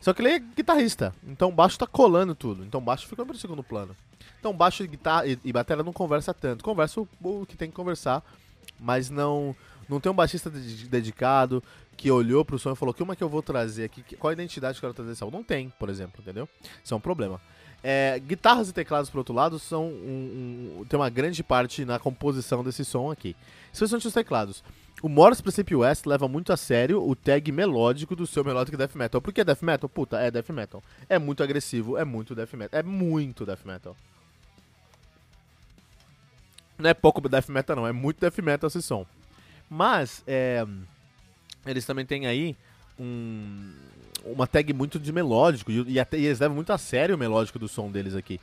Só 0.00 0.14
que 0.14 0.22
ele 0.22 0.30
é 0.30 0.38
guitarrista, 0.38 1.14
então 1.26 1.50
o 1.50 1.52
baixo 1.52 1.78
tá 1.78 1.86
colando 1.86 2.34
tudo. 2.34 2.64
Então 2.64 2.80
o 2.80 2.82
baixo 2.82 3.06
fica 3.06 3.24
no 3.24 3.34
segundo 3.34 3.62
plano. 3.62 3.94
Então 4.38 4.54
baixo 4.54 4.82
e 4.82 4.86
guitarra 4.86 5.26
e, 5.26 5.38
e 5.44 5.52
bateria 5.52 5.82
não 5.82 5.92
conversa 5.92 6.32
tanto. 6.32 6.64
Conversa 6.64 7.00
o, 7.00 7.08
o 7.22 7.44
que 7.46 7.56
tem 7.56 7.68
que 7.68 7.76
conversar, 7.76 8.22
mas 8.78 9.10
não 9.10 9.54
não 9.90 10.00
tem 10.00 10.10
um 10.10 10.14
baixista 10.14 10.48
dedicado 10.50 11.62
que 11.96 12.10
olhou 12.10 12.44
pro 12.44 12.58
som 12.58 12.72
e 12.72 12.76
falou: 12.76 12.94
como 12.94 13.12
é 13.12 13.16
que 13.16 13.22
eu 13.22 13.28
vou 13.28 13.42
trazer 13.42 13.84
aqui? 13.84 14.02
Qual 14.16 14.30
a 14.30 14.32
identidade 14.32 14.78
que 14.78 14.84
eu 14.84 14.88
quero 14.88 14.94
trazer 14.94 15.12
esse 15.12 15.22
álbum? 15.22 15.38
Não 15.38 15.44
tem, 15.44 15.70
por 15.78 15.90
exemplo, 15.90 16.20
entendeu? 16.22 16.48
Isso 16.82 16.94
é 16.94 16.96
um 16.96 17.00
problema. 17.00 17.40
É, 17.82 18.18
guitarras 18.18 18.68
e 18.68 18.72
teclados, 18.72 19.08
por 19.08 19.18
outro 19.18 19.34
lado, 19.34 19.58
são 19.58 19.86
um, 19.86 20.80
um, 20.80 20.84
tem 20.84 20.98
uma 20.98 21.08
grande 21.08 21.42
parte 21.42 21.84
na 21.84 21.98
composição 21.98 22.62
desse 22.62 22.84
som 22.84 23.10
aqui. 23.10 23.34
Especialmente 23.72 24.06
os 24.06 24.14
teclados. 24.14 24.62
O 25.02 25.08
Morris 25.08 25.40
Principio 25.40 25.78
West 25.80 26.04
leva 26.04 26.28
muito 26.28 26.52
a 26.52 26.58
sério 26.58 27.02
o 27.02 27.16
tag 27.16 27.50
melódico 27.50 28.14
do 28.14 28.26
seu 28.26 28.44
Melodic 28.44 28.76
Death 28.76 28.94
Metal. 28.94 29.20
Por 29.20 29.32
que 29.32 29.42
Death 29.42 29.62
Metal? 29.62 29.88
Puta, 29.88 30.18
é 30.18 30.30
Death 30.30 30.50
Metal. 30.50 30.82
É 31.08 31.18
muito 31.18 31.42
agressivo, 31.42 31.96
é 31.96 32.04
muito 32.04 32.34
Death 32.34 32.52
Metal. 32.52 32.78
É 32.78 32.82
muito 32.82 33.46
Death 33.46 33.64
Metal. 33.64 33.96
Não 36.78 36.90
é 36.90 36.94
pouco 36.94 37.26
Death 37.26 37.48
Metal, 37.48 37.76
não. 37.76 37.86
É 37.86 37.92
muito 37.92 38.20
Death 38.20 38.38
Metal 38.38 38.68
esse 38.68 38.82
som. 38.82 39.06
Mas, 39.70 40.24
é, 40.26 40.66
eles 41.64 41.86
também 41.86 42.04
têm 42.04 42.26
aí 42.26 42.56
um, 42.98 43.72
uma 44.24 44.46
tag 44.46 44.72
muito 44.72 44.98
de 44.98 45.12
melódico, 45.12 45.70
e, 45.70 45.92
e, 45.92 46.00
até, 46.00 46.18
e 46.18 46.26
eles 46.26 46.40
levam 46.40 46.56
muito 46.56 46.72
a 46.72 46.78
sério 46.78 47.14
o 47.14 47.18
melódico 47.18 47.58
do 47.58 47.68
som 47.68 47.90
deles 47.90 48.16
aqui. 48.16 48.40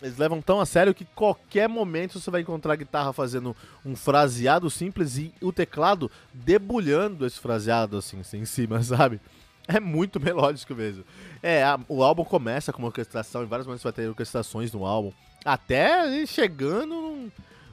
Eles 0.00 0.16
levam 0.16 0.40
tão 0.40 0.60
a 0.60 0.66
sério 0.66 0.94
que 0.94 1.04
qualquer 1.04 1.68
momento 1.68 2.20
você 2.20 2.30
vai 2.30 2.40
encontrar 2.40 2.74
a 2.74 2.76
guitarra 2.76 3.12
fazendo 3.12 3.54
um 3.84 3.96
fraseado 3.96 4.70
simples 4.70 5.18
e 5.18 5.32
o 5.40 5.52
teclado 5.52 6.10
debulhando 6.32 7.26
esse 7.26 7.38
fraseado 7.38 7.96
assim, 7.96 8.20
assim 8.20 8.38
em 8.38 8.44
cima, 8.44 8.80
sabe? 8.84 9.20
É 9.66 9.80
muito 9.80 10.18
melódico 10.20 10.74
mesmo. 10.74 11.04
É, 11.42 11.62
a, 11.64 11.78
o 11.88 12.02
álbum 12.02 12.24
começa 12.24 12.72
com 12.72 12.78
uma 12.78 12.88
orquestração, 12.88 13.42
em 13.42 13.46
vários 13.46 13.66
momentos 13.66 13.82
vai 13.82 13.92
ter 13.92 14.08
orquestrações 14.08 14.72
no 14.72 14.86
álbum. 14.86 15.12
Até 15.44 16.24
chegando 16.26 17.07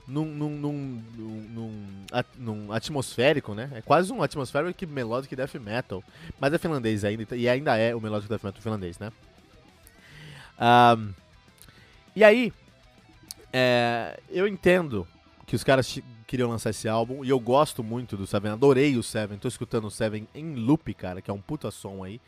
num, 0.08 0.26
num, 0.26 0.50
num, 0.50 1.04
num, 1.18 2.06
num, 2.38 2.72
atmosférico, 2.72 3.54
né? 3.54 3.70
É 3.74 3.82
quase 3.82 4.12
um 4.14 4.22
atmosférico 4.22 4.88
melodic 4.88 5.36
death 5.36 5.56
metal. 5.56 6.04
Mas 6.40 6.54
é 6.54 6.58
finlandês 6.58 7.04
ainda, 7.04 7.36
e 7.36 7.50
ainda 7.50 7.76
é 7.78 7.96
o 7.96 8.02
melodic 8.02 8.30
death 8.30 8.44
metal 8.44 8.62
finlandês, 8.62 9.00
né? 9.00 9.12
Um, 10.60 11.14
e 12.16 12.24
aí, 12.24 12.54
é, 13.52 14.20
eu 14.30 14.48
entendo 14.48 15.08
que 15.46 15.56
os 15.56 15.64
caras 15.64 16.00
queriam 16.28 16.50
lançar 16.50 16.70
esse 16.70 16.88
álbum, 16.88 17.24
e 17.24 17.30
eu 17.30 17.40
gosto 17.40 17.84
muito 17.84 18.18
do 18.18 18.26
Seven, 18.26 18.52
adorei 18.52 18.98
o 18.98 19.04
Seven, 19.04 19.38
tô 19.38 19.48
escutando 19.48 19.86
o 19.86 19.92
Seven 19.92 20.28
em 20.34 20.56
loop, 20.56 20.94
cara, 20.94 21.22
que 21.22 21.30
é 21.30 21.34
um 21.34 21.42
puta 21.42 21.70
som 21.72 22.04
aí. 22.04 22.20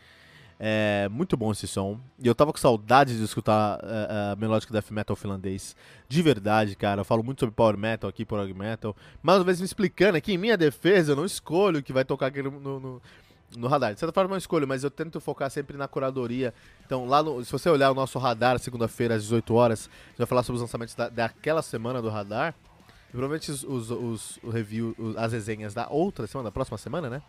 É 0.60 1.08
muito 1.10 1.38
bom 1.38 1.52
esse 1.52 1.68
som. 1.68 2.00
E 2.18 2.28
eu 2.28 2.34
tava 2.34 2.52
com 2.52 2.58
saudade 2.58 3.16
de 3.16 3.24
escutar 3.24 3.78
uh, 3.78 4.34
uh, 4.34 4.40
Melodic 4.40 4.72
Death 4.72 4.90
Metal 4.90 5.16
finlandês. 5.16 5.76
De 6.10 6.22
verdade, 6.22 6.76
cara. 6.76 7.02
Eu 7.02 7.06
falo 7.06 7.24
muito 7.24 7.40
sobre 7.42 7.54
Power 7.54 7.78
Metal 7.78 8.10
aqui, 8.10 8.26
Power 8.26 8.54
Metal. 8.56 8.96
Mais 9.22 9.38
uma 9.38 9.46
vez 9.46 9.60
me 9.60 9.66
explicando 9.66 10.18
aqui, 10.18 10.34
em 10.34 10.38
minha 10.38 10.58
defesa, 10.58 11.12
eu 11.12 11.16
não 11.16 11.26
escolho 11.26 11.80
o 11.80 11.84
que 11.84 11.94
vai 11.94 12.04
tocar 12.04 12.28
aqui 12.28 12.42
no, 12.42 12.52
no, 12.60 13.02
no 13.56 13.68
radar. 13.68 13.94
De 13.94 14.00
certa 14.00 14.12
forma 14.12 14.34
eu 14.34 14.40
escolho, 14.40 14.68
mas 14.68 14.84
eu 14.84 14.90
tento 14.90 15.22
focar 15.22 15.52
sempre 15.52 15.78
na 15.78 15.88
curadoria. 15.88 16.52
Então, 16.86 17.06
lá 17.06 17.22
no, 17.22 17.44
se 17.46 17.52
você 17.52 17.70
olhar 17.70 17.92
o 17.92 17.96
nosso 17.96 18.18
radar, 18.18 18.58
segunda-feira, 18.58 19.14
às 19.14 19.24
18 19.24 19.54
horas, 19.54 19.88
a 19.88 20.10
gente 20.10 20.18
vai 20.18 20.28
falar 20.28 20.42
sobre 20.42 20.56
os 20.56 20.62
lançamentos 20.62 20.96
da, 20.96 21.08
daquela 21.08 21.62
semana 21.62 22.02
do 22.02 22.10
radar. 22.10 22.56
E 23.10 23.12
provavelmente 23.12 23.52
os, 23.52 23.64
os, 23.64 23.92
os, 23.92 24.40
o 24.44 24.50
review, 24.50 24.96
as 25.18 25.32
resenhas 25.32 25.76
da 25.76 25.88
outra 25.88 26.26
semana, 26.26 26.50
da 26.50 26.52
próxima 26.52 26.80
semana, 26.80 27.10
né? 27.10 27.22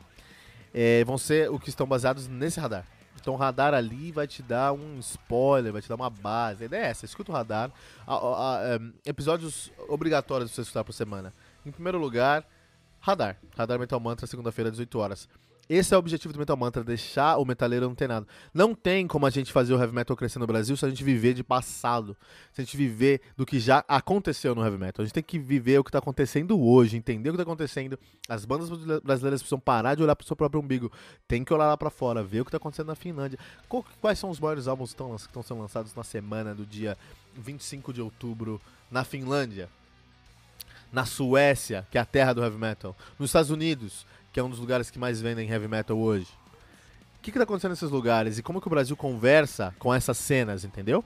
É, 0.73 1.05
vão 1.05 1.19
ser 1.19 1.51
o 1.51 1.59
que 1.59 1.69
estão 1.69 1.87
baseados 1.87 2.27
nesse 2.27 2.59
radar. 2.59 2.87
Então 3.21 3.35
o 3.35 3.37
radar 3.37 3.75
ali 3.75 4.13
vai 4.13 4.27
te 4.27 4.43
dar 4.43 4.73
um 4.73 4.99
spoiler, 4.99 5.73
vai 5.73 5.83
te 5.83 5.89
dar 5.89 5.97
uma 5.97 6.11
base. 6.11 6.65
A 6.65 6.67
ideia 6.67 6.87
é 6.87 6.89
essa, 6.89 7.05
escuta 7.05 7.31
o 7.31 7.35
radar. 7.35 7.71
A, 8.07 8.15
a, 8.15 8.57
a, 8.57 8.75
é, 8.75 8.81
episódios 9.07 9.71
obrigatórios 9.89 10.51
pra 10.51 10.57
você 10.57 10.63
escutar 10.63 10.85
por 10.85 10.93
semana. 10.93 11.33
Em 11.65 11.71
primeiro 11.71 11.99
lugar, 11.99 12.45
radar. 13.01 13.37
Radar 13.57 13.79
Metal 13.79 14.01
Mantra, 14.01 14.27
segunda-feira, 14.27 14.71
18 14.71 14.99
horas. 14.99 15.29
Esse 15.69 15.93
é 15.93 15.97
o 15.97 16.01
objetivo 16.01 16.33
do 16.33 16.39
Metal 16.39 16.57
Mantra, 16.57 16.83
deixar 16.83 17.37
o 17.37 17.45
metaleiro 17.45 17.87
antenado. 17.87 18.27
Não 18.55 18.75
tem 18.75 19.07
como 19.07 19.27
a 19.27 19.31
gente 19.31 19.53
fazer 19.53 19.75
o 19.75 19.79
heavy 19.79 19.95
metal 19.95 20.17
crescer 20.17 20.39
no 20.39 20.47
Brasil 20.47 20.75
se 20.79 20.87
a 20.87 20.89
gente 20.89 21.05
viver 21.05 21.35
de 21.35 21.45
passado. 21.45 22.17
Se 22.53 22.63
a 22.63 22.65
gente 22.65 22.75
viver 22.75 23.21
do 23.37 23.45
que 23.45 23.61
já 23.61 23.85
aconteceu 23.87 24.55
no 24.55 24.65
heavy 24.65 24.79
metal. 24.79 25.03
A 25.03 25.07
gente 25.07 25.13
tem 25.13 25.23
que 25.23 25.39
viver 25.39 25.79
o 25.79 25.85
que 25.85 25.91
está 25.91 25.99
acontecendo 25.99 26.59
hoje, 26.59 26.97
entender 26.97 27.29
o 27.29 27.33
que 27.33 27.37
está 27.37 27.43
acontecendo. 27.43 27.99
As 28.27 28.47
bandas 28.47 28.71
brasileiras 29.03 29.43
precisam 29.43 29.61
parar 29.61 29.95
de 29.95 30.03
olhar 30.03 30.17
para 30.17 30.25
o 30.25 30.27
seu 30.27 30.35
próprio 30.35 30.61
umbigo. 30.61 30.91
Tem 31.27 31.45
que 31.45 31.53
olhar 31.53 31.67
lá 31.67 31.77
para 31.77 31.91
fora, 31.91 32.23
ver 32.23 32.41
o 32.41 32.45
que 32.47 32.49
está 32.49 32.57
acontecendo 32.57 32.87
na 32.87 32.95
Finlândia. 32.95 33.39
Quais 34.01 34.19
são 34.19 34.31
os 34.31 34.41
maiores 34.41 34.67
álbuns 34.69 34.95
que 34.95 35.03
estão 35.27 35.43
sendo 35.43 35.61
lançados 35.61 35.95
na 35.95 36.03
semana 36.03 36.55
do 36.55 36.65
dia 36.65 36.97
25 37.37 37.93
de 37.93 38.01
outubro 38.01 38.59
na 38.91 39.05
Finlândia? 39.05 39.69
Na 40.91 41.05
Suécia, 41.05 41.87
que 41.91 41.99
é 41.99 42.01
a 42.01 42.07
terra 42.07 42.33
do 42.33 42.43
heavy 42.43 42.57
metal. 42.57 42.97
Nos 43.19 43.29
Estados 43.29 43.51
Unidos, 43.51 44.07
que 44.39 44.41
é 44.41 44.45
um 44.45 44.49
dos 44.49 44.61
lugares 44.61 44.89
que 44.89 45.01
mais 45.01 45.21
vendem 45.21 45.51
heavy 45.51 45.67
metal 45.67 45.99
hoje. 45.99 46.29
O 47.17 47.23
que 47.23 47.31
está 47.31 47.43
acontecendo 47.43 47.73
nesses 47.73 47.91
lugares 47.91 48.39
e 48.39 48.43
como 48.43 48.61
que 48.61 48.69
o 48.69 48.71
Brasil 48.71 48.97
conversa 48.97 49.75
com 49.81 49.93
essas 49.93 50.17
cenas, 50.17 50.65
entendeu? 50.65 51.05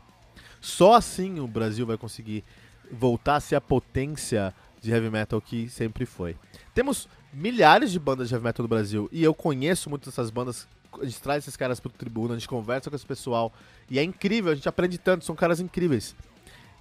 Só 0.60 0.92
assim 0.92 1.40
o 1.40 1.46
Brasil 1.46 1.86
vai 1.86 1.96
conseguir 1.96 2.44
voltar 2.90 3.36
a 3.36 3.40
ser 3.40 3.56
a 3.56 3.60
potência 3.60 4.54
de 4.82 4.90
heavy 4.90 5.08
metal 5.08 5.40
que 5.40 5.66
sempre 5.70 6.04
foi. 6.04 6.36
Temos 6.74 7.08
milhares 7.32 7.90
de 7.90 7.98
bandas 7.98 8.28
de 8.28 8.34
heavy 8.34 8.44
metal 8.44 8.64
no 8.64 8.68
Brasil 8.68 9.08
e 9.10 9.24
eu 9.24 9.32
conheço 9.32 9.88
muitas 9.88 10.12
dessas 10.12 10.28
bandas. 10.28 10.68
A 11.00 11.04
gente 11.06 11.22
traz 11.22 11.44
esses 11.44 11.56
caras 11.56 11.80
pro 11.80 11.90
tribuna, 11.90 12.34
a 12.34 12.38
gente 12.38 12.46
conversa 12.46 12.90
com 12.90 12.96
esse 12.96 13.06
pessoal 13.06 13.50
e 13.88 13.98
é 13.98 14.02
incrível, 14.02 14.52
a 14.52 14.54
gente 14.54 14.68
aprende 14.68 14.98
tanto, 14.98 15.24
são 15.24 15.34
caras 15.34 15.58
incríveis. 15.58 16.14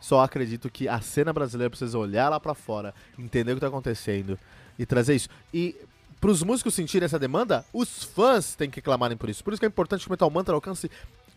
Só 0.01 0.20
acredito 0.20 0.70
que 0.70 0.89
a 0.89 1.00
cena 1.00 1.31
brasileira 1.31 1.70
precisa 1.70 1.98
olhar 1.98 2.27
lá 2.27 2.41
para 2.41 2.53
fora, 2.53 2.93
entender 3.17 3.53
o 3.53 3.55
que 3.55 3.62
tá 3.62 3.67
acontecendo 3.67 4.38
e 4.77 4.86
trazer 4.86 5.15
isso. 5.15 5.29
E 5.53 5.77
para 6.22 6.30
os 6.30 6.44
músicos 6.44 6.75
sentirem 6.75 7.06
essa 7.06 7.18
demanda, 7.18 7.66
os 7.74 8.04
fãs 8.04 8.54
têm 8.54 8.70
que 8.70 8.80
clamarem 8.80 9.18
por 9.18 9.28
isso. 9.28 9.44
Por 9.44 9.54
isso 9.54 9.60
que 9.60 9.66
é 9.66 9.68
importante 9.68 10.01
que 10.01 10.08
o 10.08 10.12
Metal 10.12 10.30
Mantra 10.30 10.54
alcance 10.54 10.90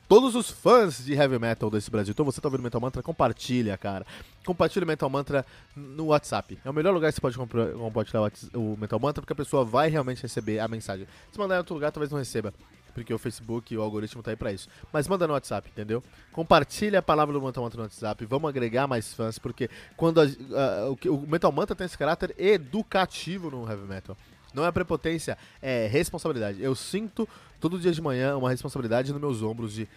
todos 0.06 0.34
os 0.34 0.50
fãs 0.50 1.02
de 1.02 1.14
heavy 1.14 1.38
metal 1.38 1.70
desse 1.70 1.90
Brasil. 1.90 2.12
Então 2.12 2.22
você 2.22 2.38
tá 2.38 2.48
ouvindo 2.48 2.62
Metal 2.62 2.78
Mantra, 2.78 3.02
compartilha, 3.02 3.78
cara. 3.78 4.06
Compartilha 4.44 4.84
o 4.84 4.86
Metal 4.86 5.08
Mantra 5.08 5.46
no 5.74 6.08
WhatsApp. 6.08 6.58
É 6.62 6.68
o 6.68 6.74
melhor 6.74 6.92
lugar 6.92 7.10
que 7.10 7.14
você 7.14 7.20
pode 7.22 7.38
compartilhar 7.38 8.30
o 8.52 8.76
Metal 8.78 9.00
Mantra, 9.00 9.22
porque 9.22 9.32
a 9.32 9.36
pessoa 9.36 9.64
vai 9.64 9.88
realmente 9.88 10.22
receber 10.22 10.58
a 10.58 10.68
mensagem. 10.68 11.06
Se 11.32 11.38
mandar 11.38 11.54
em 11.54 11.58
outro 11.58 11.72
lugar, 11.72 11.90
talvez 11.90 12.10
não 12.10 12.18
receba. 12.18 12.52
Porque 12.92 13.12
o 13.12 13.18
Facebook 13.18 13.74
o 13.74 13.80
algoritmo 13.82 14.22
tá 14.22 14.32
aí 14.32 14.36
pra 14.36 14.52
isso. 14.52 14.68
Mas 14.92 15.08
manda 15.08 15.26
no 15.26 15.32
WhatsApp, 15.32 15.68
entendeu? 15.68 16.02
Compartilha 16.30 16.98
a 16.98 17.02
palavra 17.02 17.32
do 17.32 17.40
Metal 17.40 17.64
Mantra 17.64 17.78
no 17.78 17.84
WhatsApp. 17.84 18.24
Vamos 18.26 18.50
agregar 18.50 18.86
mais 18.86 19.14
fãs, 19.14 19.38
porque 19.38 19.70
quando 19.96 20.20
a, 20.20 20.24
a, 20.24 20.90
o, 20.90 21.14
o 21.14 21.26
Metal 21.26 21.50
Mantra 21.50 21.74
tem 21.74 21.86
esse 21.86 21.96
caráter 21.96 22.34
educativo 22.38 23.50
no 23.50 23.66
heavy 23.66 23.86
metal. 23.86 24.14
Não 24.54 24.64
é 24.64 24.70
prepotência, 24.70 25.36
é 25.60 25.88
responsabilidade. 25.88 26.62
Eu 26.62 26.74
sinto 26.74 27.28
todo 27.60 27.78
dia 27.78 27.92
de 27.92 28.00
manhã 28.00 28.36
uma 28.36 28.50
responsabilidade 28.50 29.12
nos 29.12 29.20
meus 29.20 29.42
ombros 29.42 29.72
de 29.72 29.88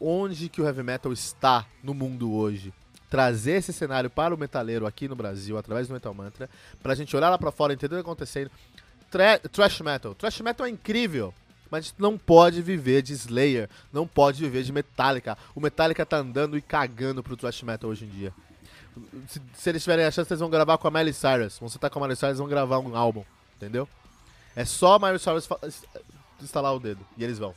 onde 0.00 0.48
que 0.48 0.60
o 0.60 0.66
heavy 0.66 0.82
metal 0.82 1.12
está 1.12 1.66
no 1.82 1.92
mundo 1.92 2.32
hoje. 2.32 2.72
Trazer 3.10 3.52
esse 3.52 3.72
cenário 3.72 4.10
para 4.10 4.34
o 4.34 4.38
metaleiro 4.38 4.86
aqui 4.86 5.08
no 5.08 5.16
Brasil, 5.16 5.56
através 5.56 5.88
do 5.88 5.94
Metal 5.94 6.12
Mantra, 6.12 6.50
pra 6.82 6.94
gente 6.94 7.16
olhar 7.16 7.30
lá 7.30 7.38
pra 7.38 7.50
fora, 7.50 7.72
entender 7.72 7.94
o 7.94 7.98
que 7.98 8.00
está 8.00 8.10
acontecendo. 8.12 8.50
Tra 9.10 9.38
trash 9.38 9.80
metal. 9.80 10.14
Trash 10.14 10.40
metal 10.40 10.66
é 10.66 10.70
incrível. 10.70 11.32
Mas 11.70 11.78
a 11.78 11.88
gente 11.88 11.94
não 11.98 12.16
pode 12.16 12.62
viver 12.62 13.02
de 13.02 13.12
Slayer, 13.12 13.68
não 13.92 14.06
pode 14.06 14.40
viver 14.40 14.62
de 14.62 14.72
Metallica. 14.72 15.36
O 15.54 15.60
Metallica 15.60 16.06
tá 16.06 16.18
andando 16.18 16.56
e 16.56 16.62
cagando 16.62 17.24
pro 17.24 17.36
thrash 17.36 17.62
metal 17.62 17.90
hoje 17.90 18.04
em 18.04 18.08
dia. 18.08 18.32
Se, 19.26 19.42
se 19.52 19.70
eles 19.70 19.82
tiverem 19.82 20.04
a 20.04 20.10
chance, 20.10 20.32
eles 20.32 20.40
vão 20.40 20.50
gravar 20.50 20.78
com 20.78 20.86
a 20.86 20.90
Miley 20.90 21.12
Cyrus. 21.12 21.58
Vão 21.58 21.66
estar 21.66 21.90
com 21.90 21.98
a 21.98 22.02
Miley 22.02 22.16
Cyrus, 22.16 22.38
vão 22.38 22.46
gravar 22.46 22.78
um 22.78 22.96
álbum 22.96 23.24
entendeu? 23.56 23.88
É 24.54 24.64
só 24.64 24.98
Cyrus 25.18 25.48
instalar 26.40 26.74
o 26.74 26.78
dedo 26.78 27.04
e 27.16 27.24
eles 27.24 27.38
vão. 27.38 27.54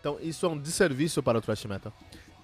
Então 0.00 0.18
isso 0.20 0.46
é 0.46 0.48
um 0.48 0.58
desserviço 0.58 1.22
para 1.22 1.38
o 1.38 1.40
thrash 1.40 1.64
metal. 1.64 1.92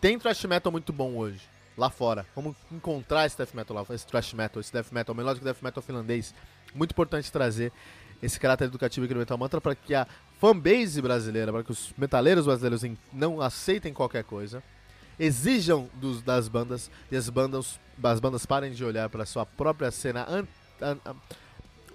Tem 0.01 0.19
thrash 0.19 0.45
metal 0.45 0.73
muito 0.73 0.93
bom 0.93 1.17
hoje, 1.17 1.41
lá 1.77 1.89
fora. 1.91 2.27
Vamos 2.35 2.57
encontrar 2.71 3.27
esse 3.27 3.39
death 3.39 3.55
metal 3.55 3.77
lá, 3.77 3.95
esse 3.95 4.07
thrash 4.07 4.33
metal, 4.33 4.61
esse 4.61 4.73
death 4.73 4.91
metal, 4.91 5.15
melódico 5.15 5.45
death 5.45 5.63
metal 5.63 5.83
finlandês. 5.83 6.35
Muito 6.75 6.91
importante 6.93 7.31
trazer 7.31 7.73
esse 8.23 8.39
caráter 8.39 8.65
educativo 8.65 9.05
aqui 9.05 9.15
no 9.15 9.21
Metal 9.21 9.37
Mantra 9.37 9.61
para 9.61 9.75
que 9.75 9.95
a 9.95 10.07
fanbase 10.41 11.03
brasileira, 11.03 11.53
para 11.53 11.65
que 11.65 11.73
os 11.73 11.93
metaleiros 11.99 12.47
brasileiros 12.47 12.83
não 13.13 13.41
aceitem 13.41 13.93
qualquer 13.93 14.25
coisa, 14.25 14.63
exijam 15.19 15.89
dos, 15.95 16.23
das 16.23 16.49
bandas 16.49 16.91
e 17.11 17.17
as 17.17 17.29
bandas, 17.29 17.79
as 18.03 18.21
bandas 18.21 18.47
parem 18.47 18.73
de 18.73 18.85
olhar 18.85 19.09
para 19.09 19.27
sua 19.27 19.45
própria 19.45 19.91
cena 19.91 20.25
an, 20.29 20.47
an, 20.81 20.99
an, 21.05 21.17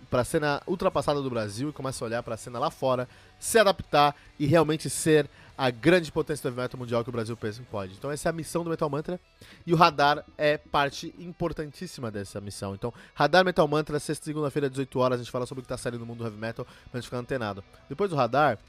para 0.09 0.21
a 0.21 0.25
cena 0.25 0.61
ultrapassada 0.65 1.21
do 1.21 1.29
Brasil 1.29 1.69
e 1.69 1.73
começa 1.73 2.03
a 2.03 2.07
olhar 2.07 2.23
para 2.23 2.35
a 2.35 2.37
cena 2.37 2.59
lá 2.59 2.71
fora, 2.71 3.07
se 3.39 3.59
adaptar 3.59 4.15
e 4.39 4.45
realmente 4.45 4.89
ser 4.89 5.29
a 5.57 5.71
grande 5.71 6.11
potência 6.11 6.43
do 6.43 6.53
heavy 6.53 6.61
metal 6.61 6.79
mundial 6.79 7.03
que 7.03 7.09
o 7.09 7.11
Brasil 7.11 7.35
pensa 7.35 7.59
que 7.59 7.65
pode. 7.65 7.93
Então 7.93 8.11
essa 8.11 8.29
é 8.29 8.31
a 8.31 8.33
missão 8.33 8.63
do 8.63 8.69
Metal 8.69 8.89
Mantra 8.89 9.19
e 9.65 9.73
o 9.73 9.75
Radar 9.75 10.23
é 10.37 10.57
parte 10.57 11.13
importantíssima 11.17 12.11
dessa 12.11 12.39
missão. 12.39 12.75
Então, 12.75 12.93
Radar 13.15 13.43
Metal 13.43 13.67
Mantra, 13.67 13.99
sexta 13.99 14.25
segunda-feira, 14.25 14.69
18 14.69 14.99
horas, 14.99 15.19
a 15.19 15.23
gente 15.23 15.31
fala 15.31 15.45
sobre 15.45 15.61
o 15.61 15.63
que 15.63 15.73
está 15.73 15.77
saindo 15.77 15.99
no 15.99 16.05
mundo 16.05 16.19
do 16.19 16.25
heavy 16.25 16.37
metal 16.37 16.65
pra 16.91 16.99
gente 16.99 17.05
ficar 17.05 17.17
antenado. 17.17 17.63
Depois 17.89 18.09
do 18.09 18.15
Radar, 18.15 18.59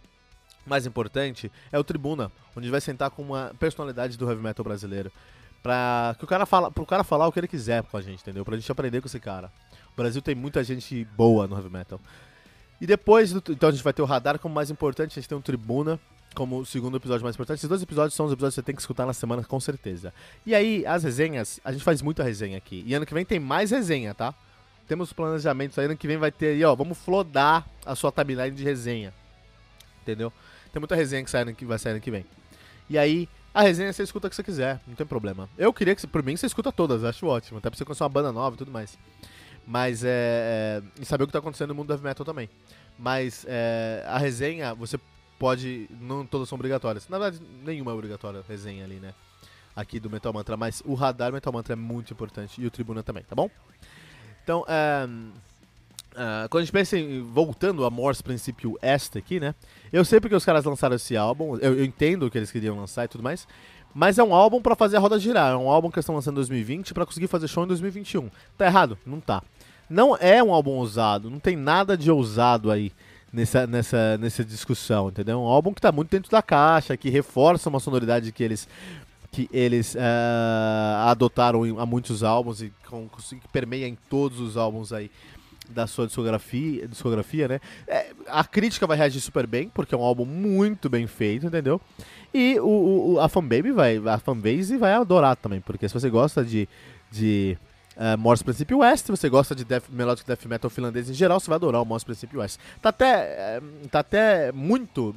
mais 0.67 0.87
importante, 0.87 1.53
é 1.71 1.79
o 1.79 1.85
Tribuna, 1.85 2.33
onde 2.57 2.71
vai 2.71 2.81
sentar 2.81 3.11
com 3.11 3.23
uma 3.23 3.53
personalidade 3.59 4.17
do 4.17 4.29
heavy 4.29 4.43
metal 4.43 4.65
brasileiro. 4.65 5.13
Pra 5.63 6.15
que 6.19 6.25
o 6.25 6.29
cara 6.29 6.47
fala, 6.47 6.71
pro 6.71 6.87
cara 6.87 7.05
falar 7.05 7.27
o 7.27 7.33
que 7.33 7.41
ele 7.41 7.49
quiser 7.49 7.83
com 7.83 7.97
a 7.97 8.01
gente, 8.01 8.21
entendeu? 8.21 8.45
Pra 8.45 8.57
gente 8.57 8.71
aprender 8.71 9.01
com 9.01 9.09
esse 9.09 9.21
cara. 9.21 9.53
O 9.99 10.01
Brasil 10.01 10.23
tem 10.23 10.33
muita 10.33 10.63
gente 10.63 11.05
boa 11.17 11.49
no 11.49 11.57
heavy 11.57 11.69
metal. 11.69 12.01
E 12.81 12.87
depois, 12.87 13.33
do, 13.33 13.43
então 13.51 13.69
a 13.69 13.73
gente 13.73 13.83
vai 13.83 13.93
ter 13.93 14.01
o 14.01 14.05
radar 14.05 14.39
como 14.39 14.55
mais 14.55 14.71
importante, 14.71 15.11
a 15.11 15.21
gente 15.21 15.29
tem 15.29 15.37
um 15.37 15.41
tribuna 15.41 15.99
como 16.37 16.61
o 16.61 16.65
segundo 16.65 16.97
episódio 16.97 17.25
mais 17.25 17.35
importante. 17.35 17.59
Esses 17.59 17.69
dois 17.69 17.83
episódios 17.83 18.15
são 18.15 18.27
os 18.27 18.33
episódios 18.33 18.55
que 18.55 18.61
você 18.61 18.65
tem 18.65 18.77
que 18.77 18.81
escutar 18.81 19.05
na 19.05 19.13
semana, 19.13 19.43
com 19.43 19.59
certeza. 19.59 20.15
E 20.47 20.55
aí, 20.55 20.87
as 20.87 21.03
resenhas, 21.03 21.59
a 21.65 21.73
gente 21.73 21.83
faz 21.83 22.01
muita 22.01 22.23
resenha 22.23 22.57
aqui. 22.57 22.85
E 22.87 22.95
ano 22.95 23.05
que 23.05 23.13
vem 23.13 23.25
tem 23.25 23.41
mais 23.41 23.73
resenha, 23.73 24.15
tá? 24.15 24.33
Temos 24.87 25.13
planejamentos 25.13 25.77
aí, 25.77 25.87
ano 25.87 25.97
que 25.97 26.07
vem 26.07 26.17
vai 26.17 26.31
ter 26.31 26.51
aí, 26.51 26.65
ó, 26.65 26.77
vamos 26.77 26.97
flodar 26.97 27.69
a 27.85 27.97
sua 27.97 28.13
timeline 28.13 28.53
de 28.53 28.63
resenha. 28.63 29.13
Entendeu? 30.03 30.33
Tem 30.73 30.79
muita 30.79 30.95
resenha 30.95 31.25
que, 31.25 31.31
sai 31.31 31.53
que 31.55 31.65
vai 31.65 31.77
sair 31.77 31.95
ano 31.95 32.01
que 32.01 32.11
vem. 32.13 32.25
E 32.89 32.97
aí, 32.97 33.29
a 33.53 33.63
resenha 33.63 33.93
você 33.93 34.05
escuta 34.05 34.29
o 34.29 34.31
que 34.31 34.37
você 34.37 34.45
quiser, 34.45 34.81
não 34.87 34.95
tem 34.95 35.05
problema. 35.05 35.49
Eu 35.59 35.73
queria 35.73 35.97
que, 35.97 36.07
por 36.07 36.23
mim, 36.23 36.37
você 36.37 36.47
escuta 36.47 36.71
todas, 36.71 37.03
acho 37.03 37.27
ótimo. 37.27 37.59
Até 37.59 37.69
pra 37.69 37.77
você 37.77 37.85
conhecer 37.85 38.05
uma 38.05 38.09
banda 38.09 38.31
nova 38.31 38.55
e 38.55 38.59
tudo 38.59 38.71
mais. 38.71 38.97
Mas 39.69 40.03
é, 40.03 40.09
é. 40.09 40.83
E 40.99 41.05
saber 41.05 41.25
o 41.25 41.27
que 41.27 41.33
tá 41.33 41.41
acontecendo 41.41 41.69
no 41.69 41.75
mundo 41.75 41.89
do 41.89 41.93
heavy 41.93 42.03
metal 42.05 42.25
também. 42.25 42.49
Mas 42.99 43.45
é, 43.47 44.03
a 44.07 44.17
resenha, 44.17 44.75
você 44.75 44.99
pode. 45.39 45.87
Não 46.01 46.25
todas 46.25 46.49
são 46.49 46.57
obrigatórias. 46.57 47.07
Na 47.07 47.19
verdade, 47.19 47.45
nenhuma 47.63 47.91
é 47.91 47.95
obrigatória 47.95 48.43
resenha 48.49 48.83
ali, 48.83 48.95
né? 48.95 49.13
Aqui 49.77 50.01
do 50.01 50.09
Metal 50.09 50.33
Mantra. 50.33 50.57
Mas 50.57 50.83
o 50.87 50.95
radar 50.95 51.31
Metal 51.31 51.53
Mantra 51.53 51.75
é 51.75 51.77
muito 51.77 52.15
importante. 52.15 52.59
E 52.63 52.67
o 52.67 52.71
Tribuna 52.71 53.03
também, 53.03 53.23
tá 53.25 53.37
bom? 53.37 53.51
Então, 54.43 54.65
é, 54.67 55.07
é, 56.17 56.49
quando 56.49 56.63
a 56.63 56.65
gente 56.65 56.73
pensa 56.73 56.97
em 56.97 57.23
voltando 57.23 57.85
a 57.85 57.91
Morse 57.91 58.23
Princípio 58.23 58.79
Este 58.81 59.19
aqui, 59.19 59.39
né? 59.39 59.55
Eu 59.93 60.03
sei 60.03 60.19
porque 60.19 60.35
os 60.35 60.47
caras 60.47 60.65
lançaram 60.65 60.97
esse 60.97 61.15
álbum, 61.15 61.57
eu, 61.59 61.77
eu 61.77 61.85
entendo 61.85 62.25
o 62.25 62.31
que 62.31 62.39
eles 62.39 62.51
queriam 62.51 62.75
lançar 62.75 63.05
e 63.05 63.09
tudo 63.09 63.23
mais, 63.23 63.47
mas 63.95 64.19
é 64.19 64.23
um 64.23 64.35
álbum 64.35 64.61
para 64.61 64.77
fazer 64.77 64.97
a 64.97 65.01
roda 65.01 65.19
girar, 65.19 65.53
é 65.53 65.57
um 65.57 65.71
álbum 65.71 65.91
que 65.91 65.99
eles 65.99 66.05
estão 66.05 66.15
lançando 66.15 66.35
em 66.35 66.37
2020 66.37 66.95
para 66.95 67.07
conseguir 67.07 67.27
fazer 67.27 67.49
show 67.49 67.65
em 67.65 67.69
2021. 67.69 68.31
Tá 68.57 68.67
errado? 68.67 68.99
Não 69.05 69.21
tá. 69.21 69.43
Não 69.89 70.17
é 70.17 70.43
um 70.43 70.53
álbum 70.53 70.73
ousado, 70.73 71.31
não 71.31 71.39
tem 71.39 71.57
nada 71.57 71.97
de 71.97 72.11
ousado 72.11 72.71
aí 72.71 72.93
nessa, 73.33 73.67
nessa, 73.67 74.19
nessa 74.19 74.45
discussão, 74.45 75.09
entendeu? 75.09 75.35
É 75.35 75.41
um 75.41 75.47
álbum 75.47 75.73
que 75.73 75.79
está 75.79 75.93
muito 75.93 76.11
dentro 76.11 76.31
da 76.31 76.43
caixa, 76.43 76.97
que 76.97 77.09
reforça 77.09 77.69
uma 77.69 77.81
sonoridade 77.81 78.33
que 78.33 78.43
eles 78.43 78.69
que 79.31 79.47
eles 79.53 79.95
uh, 79.95 79.99
adotaram 81.07 81.63
há 81.79 81.85
muitos 81.85 82.23
álbuns 82.23 82.63
e 82.63 82.73
com, 82.89 83.09
que 83.09 83.49
permeia 83.53 83.87
em 83.87 83.97
todos 84.09 84.41
os 84.41 84.57
álbuns 84.57 84.91
aí 84.91 85.11
da 85.69 85.87
sua 85.87 86.07
discografia, 86.07 86.89
discografia 86.89 87.49
né? 87.49 87.61
É, 87.87 88.13
a 88.27 88.45
crítica 88.45 88.87
vai 88.87 88.97
reagir 88.97 89.21
super 89.21 89.47
bem, 89.47 89.69
porque 89.69 89.95
é 89.95 89.99
um 89.99 90.03
álbum 90.03 90.25
muito 90.25 90.89
bem 90.89 91.07
feito, 91.07 91.47
entendeu? 91.47 91.81
E 92.33 92.59
o, 92.61 93.15
o 93.15 93.21
a 93.21 93.29
fanbase 93.29 93.71
vai, 93.73 93.97
a 93.97 94.19
fanbase 94.19 94.77
vai 94.77 94.93
adorar 94.93 95.37
também, 95.37 95.61
porque 95.61 95.89
se 95.89 95.95
você 95.95 96.11
gosta 96.11 96.45
de, 96.45 96.69
de 97.11 97.59
uh, 97.99 98.17
Morse 98.17 98.45
Princípio 98.45 98.79
West. 98.79 99.07
Se 99.07 99.11
você 99.11 99.29
gosta 99.29 99.55
de 99.55 99.65
death, 99.65 99.85
melodic 99.91 100.27
death 100.27 100.45
metal 100.47 100.71
finlandês 100.71 101.11
em 101.11 101.15
geral, 101.15 101.41
você 101.41 101.49
vai 101.49 101.57
adorar 101.57 101.83
o 101.83 101.85
Morse 101.85 102.05
Princípio 102.05 102.41
West. 102.41 102.59
Tá 102.81 102.91
até, 102.91 103.61
uh, 103.61 103.89
tá 103.89 103.99
até 104.01 104.53
muito... 104.53 105.15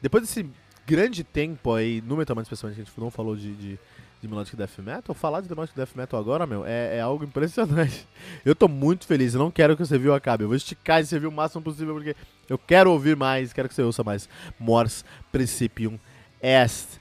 Depois 0.00 0.22
desse 0.22 0.48
grande 0.86 1.22
tempo 1.22 1.72
aí, 1.74 2.00
no 2.00 2.16
Metal 2.16 2.34
Man 2.34 2.42
especialmente, 2.42 2.80
a 2.80 2.84
gente 2.84 3.00
não 3.00 3.10
falou 3.10 3.36
de, 3.36 3.54
de, 3.54 3.78
de 4.26 4.32
Melodic 4.32 4.56
Death 4.56 4.78
Metal, 4.78 5.14
falar 5.14 5.40
de 5.40 5.48
Melodic 5.48 5.74
Death 5.74 5.94
Metal 5.94 6.18
agora, 6.18 6.46
meu, 6.46 6.66
é, 6.66 6.96
é, 6.96 7.00
algo 7.00 7.24
impressionante. 7.24 8.06
Eu 8.44 8.54
tô 8.54 8.68
muito 8.68 9.06
feliz, 9.06 9.34
eu 9.34 9.38
não 9.38 9.50
quero 9.50 9.76
que 9.76 9.84
você 9.84 9.98
viu 9.98 10.14
acabe. 10.14 10.44
Eu 10.44 10.48
vou 10.48 10.56
esticar 10.56 11.00
esse 11.00 11.14
review 11.14 11.30
o 11.30 11.32
máximo 11.32 11.62
possível, 11.62 11.94
porque 11.94 12.14
eu 12.48 12.58
quero 12.58 12.90
ouvir 12.90 13.16
mais, 13.16 13.52
quero 13.52 13.68
que 13.68 13.74
você 13.74 13.82
ouça 13.82 14.04
mais. 14.04 14.28
Morse 14.58 15.04
Principium 15.32 15.98
Est. 16.42 17.00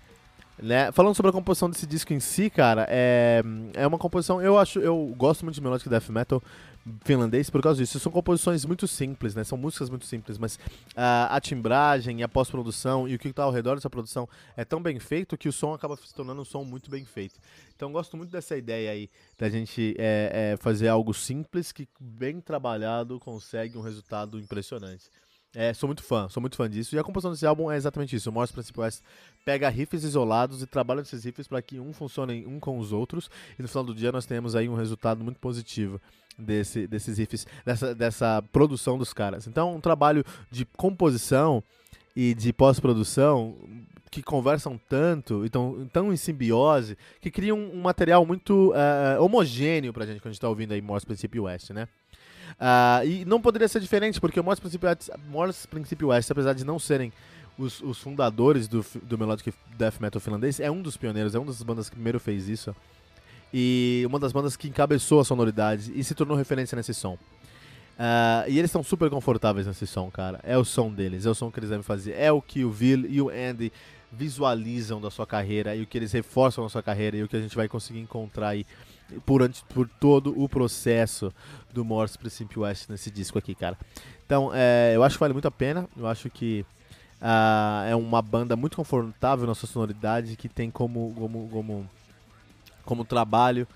Né? 0.57 0.91
Falando 0.91 1.15
sobre 1.15 1.29
a 1.29 1.33
composição 1.33 1.69
desse 1.69 1.85
disco 1.85 2.13
em 2.13 2.19
si, 2.19 2.49
cara, 2.49 2.85
é, 2.89 3.43
é 3.73 3.85
uma 3.85 3.97
composição. 3.97 4.41
Eu 4.41 4.57
acho, 4.57 4.79
eu 4.79 5.13
gosto 5.17 5.43
muito 5.43 5.55
de 5.55 5.61
Melodic 5.61 5.89
Death 5.89 6.09
Metal 6.09 6.41
finlandês 7.03 7.49
por 7.49 7.61
causa 7.61 7.81
disso. 7.81 7.99
São 7.99 8.11
composições 8.11 8.65
muito 8.65 8.87
simples, 8.87 9.33
né? 9.33 9.43
São 9.43 9.57
músicas 9.57 9.89
muito 9.89 10.05
simples, 10.05 10.37
mas 10.37 10.55
uh, 10.55 11.29
a 11.29 11.39
timbragem, 11.41 12.23
a 12.23 12.27
pós-produção 12.27 13.07
e 13.07 13.15
o 13.15 13.19
que 13.19 13.27
está 13.27 13.43
ao 13.43 13.51
redor 13.51 13.75
dessa 13.75 13.89
produção 13.89 14.27
é 14.55 14.63
tão 14.63 14.81
bem 14.81 14.99
feito 14.99 15.37
que 15.37 15.49
o 15.49 15.53
som 15.53 15.73
acaba 15.73 15.95
se 15.97 16.13
tornando 16.13 16.41
um 16.41 16.45
som 16.45 16.63
muito 16.63 16.89
bem 16.89 17.05
feito. 17.05 17.39
Então 17.75 17.91
gosto 17.91 18.15
muito 18.15 18.31
dessa 18.31 18.55
ideia 18.55 18.91
aí 18.91 19.09
da 19.37 19.49
gente 19.49 19.95
é, 19.97 20.53
é, 20.53 20.57
fazer 20.57 20.87
algo 20.87 21.13
simples 21.13 21.71
que 21.71 21.87
bem 21.99 22.39
trabalhado 22.39 23.19
consegue 23.19 23.77
um 23.77 23.81
resultado 23.81 24.39
impressionante. 24.39 25.09
É, 25.55 25.73
sou 25.73 25.87
muito 25.87 26.03
fã, 26.03 26.27
sou 26.27 26.41
muito 26.41 26.57
fã 26.57 26.69
disso. 26.69 26.95
E 26.95 26.99
a 26.99 27.03
composição 27.03 27.31
desse 27.31 27.45
álbum 27.45 27.71
é 27.71 27.77
exatamente 27.77 28.15
isso. 28.15 28.29
O 28.29 28.33
Morse 28.33 28.51
Principal 28.51 28.89
pega 29.45 29.69
riffs 29.69 30.03
isolados 30.03 30.61
e 30.61 30.67
trabalha 30.67 30.99
esses 30.99 31.23
riffs 31.23 31.47
para 31.47 31.61
que 31.61 31.79
um 31.79 31.93
funcione 31.93 32.45
um 32.45 32.59
com 32.59 32.77
os 32.77 32.91
outros. 32.91 33.29
E 33.57 33.61
no 33.61 33.67
final 33.67 33.85
do 33.85 33.95
dia 33.95 34.11
nós 34.11 34.25
temos 34.25 34.55
aí 34.55 34.67
um 34.67 34.75
resultado 34.75 35.23
muito 35.23 35.39
positivo 35.39 35.99
desse, 36.37 36.85
desses 36.85 37.17
riffs, 37.17 37.47
dessa, 37.65 37.95
dessa 37.95 38.43
produção 38.51 38.97
dos 38.97 39.13
caras. 39.13 39.47
Então, 39.47 39.75
um 39.75 39.79
trabalho 39.79 40.25
de 40.51 40.65
composição 40.65 41.63
e 42.13 42.33
de 42.33 42.51
pós-produção 42.51 43.55
que 44.11 44.23
conversam 44.23 44.79
tanto 44.89 45.45
e 45.45 45.49
tão, 45.49 46.13
em 46.13 46.15
simbiose 46.15 46.97
que 47.19 47.29
criam 47.29 47.59
um 47.59 47.81
material 47.81 48.25
muito 48.25 48.71
uh, 48.71 49.21
homogêneo 49.21 49.91
pra 49.91 50.05
gente 50.05 50.21
quando 50.21 50.27
a 50.27 50.31
gente 50.31 50.39
tá 50.41 50.47
ouvindo 50.47 50.71
aí 50.71 50.81
Morse 50.81 51.05
Princípio 51.05 51.43
West, 51.43 51.71
né? 51.71 51.87
Uh, 52.53 53.05
e 53.05 53.25
não 53.25 53.41
poderia 53.41 53.67
ser 53.67 53.79
diferente, 53.79 54.19
porque 54.21 54.39
o 54.39 54.43
Morse 54.43 54.61
Princípio 54.61 54.87
West, 54.87 55.09
Morse 55.29 55.67
Princípio 55.67 56.07
West 56.09 56.31
apesar 56.31 56.53
de 56.53 56.63
não 56.63 56.79
serem 56.79 57.11
os, 57.57 57.81
os 57.81 57.99
fundadores 57.99 58.67
do, 58.67 58.85
do 59.03 59.17
Melodic 59.17 59.53
Death 59.77 59.99
Metal 59.99 60.21
finlandês, 60.21 60.59
é 60.59 60.69
um 60.69 60.81
dos 60.81 60.97
pioneiros, 60.97 61.35
é 61.35 61.39
uma 61.39 61.47
das 61.47 61.61
bandas 61.63 61.89
que 61.89 61.95
primeiro 61.95 62.19
fez 62.19 62.47
isso 62.47 62.75
e 63.53 64.03
uma 64.05 64.19
das 64.19 64.33
bandas 64.33 64.57
que 64.57 64.67
encabeçou 64.67 65.21
a 65.21 65.25
sonoridade 65.25 65.91
e 65.95 66.03
se 66.03 66.13
tornou 66.13 66.35
referência 66.35 66.75
nesse 66.75 66.93
som. 66.93 67.13
Uh, 67.13 68.43
e 68.49 68.59
eles 68.59 68.65
estão 68.65 68.83
super 68.83 69.09
confortáveis 69.09 69.65
nesse 69.65 69.87
som, 69.87 70.11
cara. 70.11 70.41
É 70.43 70.57
o 70.57 70.65
som 70.65 70.91
deles, 70.91 71.25
é 71.25 71.29
o 71.29 71.35
som 71.35 71.49
que 71.49 71.59
eles 71.59 71.69
devem 71.69 71.83
fazer. 71.83 72.13
É 72.17 72.29
o 72.31 72.41
que 72.41 72.65
o 72.65 72.69
Will 72.69 73.05
e 73.05 73.21
o 73.21 73.29
Andy 73.29 73.71
visualizam 74.17 75.01
da 75.01 75.11
sua 75.11 75.25
carreira 75.27 75.75
e 75.75 75.83
o 75.83 75.87
que 75.87 75.97
eles 75.97 76.11
reforçam 76.11 76.63
na 76.63 76.69
sua 76.69 76.83
carreira 76.83 77.17
e 77.17 77.23
o 77.23 77.27
que 77.27 77.35
a 77.35 77.41
gente 77.41 77.55
vai 77.55 77.67
conseguir 77.67 77.99
encontrar 77.99 78.49
aí 78.49 78.65
por, 79.25 79.47
por 79.69 79.87
todo 79.99 80.33
o 80.41 80.47
processo 80.49 81.33
do 81.73 81.83
Morse 81.83 82.17
Principio 82.17 82.61
West 82.63 82.89
nesse 82.89 83.11
disco 83.11 83.37
aqui, 83.37 83.53
cara. 83.53 83.77
Então, 84.25 84.51
é, 84.53 84.93
eu 84.95 85.03
acho 85.03 85.15
que 85.15 85.19
vale 85.19 85.33
muito 85.33 85.47
a 85.47 85.51
pena. 85.51 85.87
Eu 85.95 86.07
acho 86.07 86.29
que 86.29 86.65
uh, 87.21 87.87
é 87.87 87.95
uma 87.95 88.21
banda 88.21 88.55
muito 88.55 88.77
confortável 88.77 89.45
na 89.45 89.53
sua 89.53 89.69
sonoridade 89.69 90.35
que 90.35 90.49
tem 90.49 90.71
como, 90.71 91.13
como, 91.15 91.49
como 91.49 91.89
como 92.85 93.03
trabalho. 93.03 93.67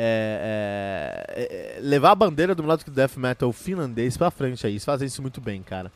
É, 0.00 1.76
é, 1.76 1.80
levar 1.80 2.12
a 2.12 2.14
bandeira 2.14 2.54
do 2.54 2.62
Melodic 2.62 2.88
Death 2.90 3.16
Metal 3.16 3.52
finlandês 3.52 4.16
pra 4.16 4.30
frente 4.30 4.66
aí. 4.66 4.74
Eles 4.74 4.84
fazem 4.84 5.06
isso 5.06 5.22
muito 5.22 5.40
bem, 5.40 5.62
cara. 5.62 5.90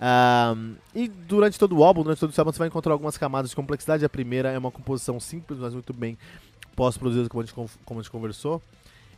Um, 0.00 0.76
e 0.94 1.08
durante 1.08 1.58
todo 1.58 1.76
o 1.76 1.82
álbum, 1.82 2.02
durante 2.02 2.20
todo 2.20 2.30
o 2.30 2.40
álbum, 2.40 2.52
você 2.52 2.58
vai 2.58 2.68
encontrar 2.68 2.92
algumas 2.92 3.18
camadas 3.18 3.50
de 3.50 3.56
complexidade. 3.56 4.04
A 4.04 4.08
primeira 4.08 4.50
é 4.50 4.58
uma 4.58 4.70
composição 4.70 5.18
simples, 5.18 5.58
mas 5.58 5.74
muito 5.74 5.92
bem 5.92 6.16
pós-produzida, 6.76 7.28
como, 7.28 7.46
como, 7.84 8.00
a 8.00 8.02
gente 8.02 8.10
conversou. 8.10 8.62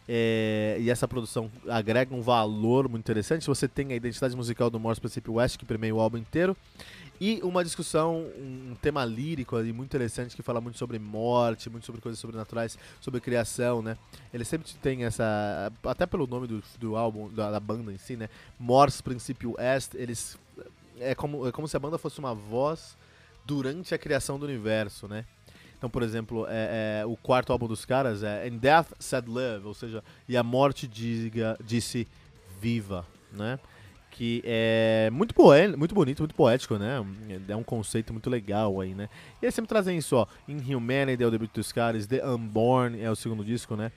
É, 0.09 0.77
e 0.81 0.91
essa 0.91 1.07
produção 1.07 1.51
agrega 1.69 2.15
um 2.15 2.23
valor 2.23 2.89
muito 2.89 3.05
interessante. 3.05 3.47
Você 3.47 3.69
tem 3.69 3.93
a 3.93 3.95
identidade 3.95 4.35
musical 4.35 4.71
do 4.71 4.81
Morse 4.81 5.01
Pacific 5.01 5.31
West, 5.31 5.59
que 5.59 5.65
permeia 5.65 5.95
o 5.95 6.01
álbum 6.01 6.17
inteiro. 6.17 6.57
E 7.21 7.39
uma 7.43 7.63
discussão, 7.63 8.27
um 8.39 8.75
tema 8.81 9.05
lírico 9.05 9.55
ali 9.55 9.75
muito 9.75 9.91
interessante 9.91 10.35
que 10.35 10.43
fala 10.43 10.59
muito 10.59 10.79
sobre 10.79 10.99
morte, 10.99 11.69
muito 11.69 11.85
sobre 11.85 12.01
coisas 12.01 12.19
sobrenaturais, 12.19 12.79
sobre 12.99 13.21
criação, 13.21 13.83
né? 13.83 13.99
Ele 14.33 14.43
sempre 14.43 14.73
tem 14.81 15.05
essa, 15.05 15.71
até 15.85 16.07
pelo 16.07 16.27
nome 16.27 16.47
do, 16.47 16.63
do 16.79 16.97
álbum, 16.97 17.29
da, 17.29 17.51
da 17.51 17.61
banda 17.61 17.93
em 17.93 17.99
si, 17.99 18.17
né? 18.17 18.31
Morse 18.59 19.03
Princípio 19.03 19.55
Est, 19.59 19.95
eles 19.95 20.39
é 20.99 21.15
como, 21.15 21.47
é 21.47 21.53
como 21.53 21.69
se 21.69 21.77
a 21.77 21.81
banda 21.81 21.99
fosse 21.99 22.19
uma 22.19 22.35
voz 22.35 22.97
durante 23.45 23.95
a 23.95 23.99
criação 23.99 24.39
do 24.39 24.47
universo, 24.47 25.07
né? 25.07 25.27
Então, 25.77 25.91
por 25.91 26.03
exemplo, 26.03 26.47
é, 26.49 27.01
é, 27.03 27.07
o 27.07 27.17
quarto 27.17 27.53
álbum 27.53 27.67
dos 27.67 27.85
caras 27.85 28.23
é 28.23 28.49
In 28.49 28.57
Death 28.57 28.93
Said 28.99 29.29
Love, 29.29 29.67
ou 29.67 29.75
seja, 29.75 30.05
e 30.27 30.37
a 30.37 30.43
morte 30.43 30.87
diga, 30.87 31.59
disse 31.63 32.09
viva, 32.61 33.07
né? 33.33 33.59
Que 34.11 34.43
é 34.45 35.09
muito, 35.13 35.35
muito 35.77 35.95
bonito, 35.95 36.19
muito 36.21 36.35
poético, 36.35 36.77
né? 36.77 37.05
É 37.49 37.57
um 37.57 37.63
conceito 37.63 38.13
muito 38.13 38.29
legal 38.29 38.81
aí, 38.81 38.95
né? 38.95 39.09
E 39.41 39.47
eles 39.47 39.55
sempre 39.55 39.69
trazem 39.69 39.97
isso, 39.97 40.17
ó. 40.17 40.27
Inhumanity 40.49 41.23
é 41.23 41.27
o 41.27 41.31
debut 41.31 41.51
dos 41.55 41.73
caras, 41.73 42.07
The 42.07 42.27
Unborn 42.27 43.01
é 43.01 43.11
o 43.11 43.17
segundo 43.17 43.45
disco, 43.45 43.77
né? 43.77 43.93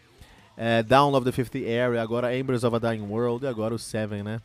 É, 0.55 0.83
Down 0.83 1.13
of 1.13 1.25
the 1.25 1.31
Fifth 1.31 1.55
Area, 1.55 2.01
agora 2.01 2.37
Embers 2.37 2.63
of 2.63 2.75
a 2.75 2.79
Dying 2.79 3.01
World 3.01 3.43
e 3.43 3.47
agora 3.47 3.73
o 3.73 3.79
Seven, 3.79 4.23
né? 4.23 4.39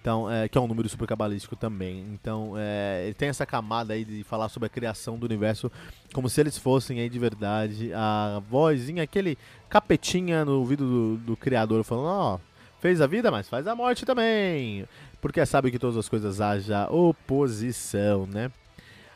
Então, 0.00 0.30
é, 0.30 0.48
que 0.48 0.56
é 0.56 0.60
um 0.60 0.66
número 0.66 0.88
super 0.88 1.06
cabalístico 1.06 1.54
também. 1.54 2.06
Então, 2.14 2.54
é, 2.56 3.02
ele 3.04 3.14
tem 3.14 3.28
essa 3.28 3.44
camada 3.44 3.92
aí 3.92 4.02
de 4.02 4.24
falar 4.24 4.48
sobre 4.48 4.66
a 4.66 4.70
criação 4.70 5.18
do 5.18 5.26
universo 5.26 5.70
como 6.14 6.28
se 6.28 6.40
eles 6.40 6.56
fossem 6.56 7.00
aí 7.00 7.08
de 7.10 7.18
verdade 7.18 7.92
a 7.92 8.42
vozinha, 8.48 9.02
aquele 9.02 9.36
capetinha 9.68 10.44
no 10.44 10.58
ouvido 10.58 10.84
do, 10.84 11.16
do 11.18 11.36
criador 11.36 11.84
falando, 11.84 12.06
ó, 12.06 12.34
oh, 12.36 12.40
fez 12.80 13.02
a 13.02 13.06
vida, 13.06 13.30
mas 13.30 13.48
faz 13.48 13.66
a 13.66 13.76
morte 13.76 14.06
também 14.06 14.88
porque 15.20 15.44
sabe 15.44 15.70
que 15.70 15.78
todas 15.78 15.96
as 15.96 16.08
coisas 16.08 16.40
haja 16.40 16.90
oposição, 16.90 18.26
né? 18.26 18.50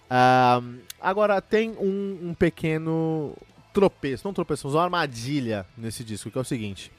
Ah, 0.09 0.61
agora 1.01 1.41
tem 1.41 1.71
um, 1.71 2.31
um, 2.31 2.35
pequeno 2.35 3.35
tropeço, 3.73 4.27
não 4.27 4.35
tropeço, 4.35 4.67
mas 4.67 4.75
uma 4.75 4.85
armadilha 4.85 5.67
nesse 5.77 6.05
disco, 6.05 6.31
que 6.31 6.37
é 6.37 6.41
o 6.41 6.45
seguinte. 6.45 6.93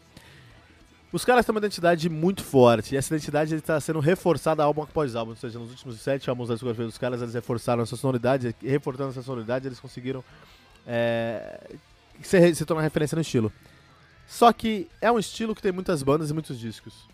Os 1.11 1.23
caras 1.23 1.45
têm 1.45 1.53
uma 1.53 1.59
identidade 1.59 2.09
muito 2.09 2.43
forte, 2.43 2.93
e 2.93 2.97
essa 2.97 3.15
identidade 3.15 3.55
está 3.55 3.79
sendo 3.79 3.99
reforçada 3.99 4.63
álbum 4.63 4.81
após 4.81 5.15
álbum, 5.15 5.31
ou 5.31 5.37
seja, 5.37 5.59
nos 5.59 5.69
últimos 5.69 6.01
sete 6.01 6.29
álbuns 6.29 6.49
da 6.49 6.55
discografia 6.55 6.85
dos 6.85 6.97
caras, 6.97 7.21
eles 7.21 7.33
reforçaram 7.33 7.83
essa 7.83 7.95
sonoridade, 7.95 8.55
e 8.61 8.69
reforçando 8.69 9.11
essa 9.11 9.21
sonoridade, 9.21 9.67
eles 9.67 9.79
conseguiram 9.79 10.23
é, 10.85 11.77
se, 12.21 12.55
se 12.55 12.65
tornar 12.65 12.83
referência 12.83 13.15
no 13.15 13.21
estilo. 13.21 13.53
Só 14.27 14.51
que 14.51 14.89
é 14.99 15.11
um 15.11 15.19
estilo 15.19 15.55
que 15.55 15.61
tem 15.61 15.71
muitas 15.71 16.01
bandas 16.01 16.31
e 16.31 16.33
muitos 16.33 16.59
discos 16.59 17.07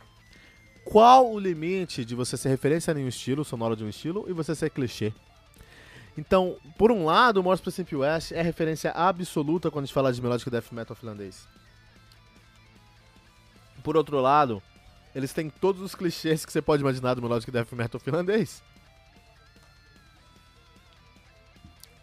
qual 0.84 1.32
o 1.32 1.39
limite 1.39 2.04
de 2.04 2.15
você 2.15 2.36
ser 2.36 2.50
referência 2.50 2.91
em 2.91 3.06
um 3.06 3.08
estilo, 3.08 3.46
sonoro 3.46 3.76
de 3.76 3.84
um 3.84 3.89
estilo, 3.89 4.26
e 4.28 4.34
você 4.34 4.56
ser 4.56 4.70
clichê? 4.70 5.13
Então, 6.17 6.58
por 6.78 6.91
um 6.91 7.06
lado, 7.06 7.39
o 7.39 7.44
Morse 7.44 7.62
Principio 7.62 8.00
West 8.00 8.32
é 8.32 8.41
referência 8.41 8.91
absoluta 8.91 9.72
quando 9.72 9.84
a 9.84 9.86
gente 9.86 9.94
fala 9.94 10.12
de 10.12 10.22
melodic 10.22 10.50
death 10.50 10.72
metal 10.72 10.96
finlandês. 10.96 11.48
Por 13.84 13.96
outro 13.96 14.20
lado, 14.20 14.62
eles 15.15 15.34
têm 15.34 15.50
todos 15.50 15.82
os 15.82 15.96
clichês 15.96 16.46
que 16.46 16.52
você 16.52 16.62
pode 16.62 16.82
imaginar 16.82 17.13
do 17.13 17.22
melodic 17.22 17.50
death 17.50 17.72
metal 17.72 18.00
finlandês. 18.00 18.62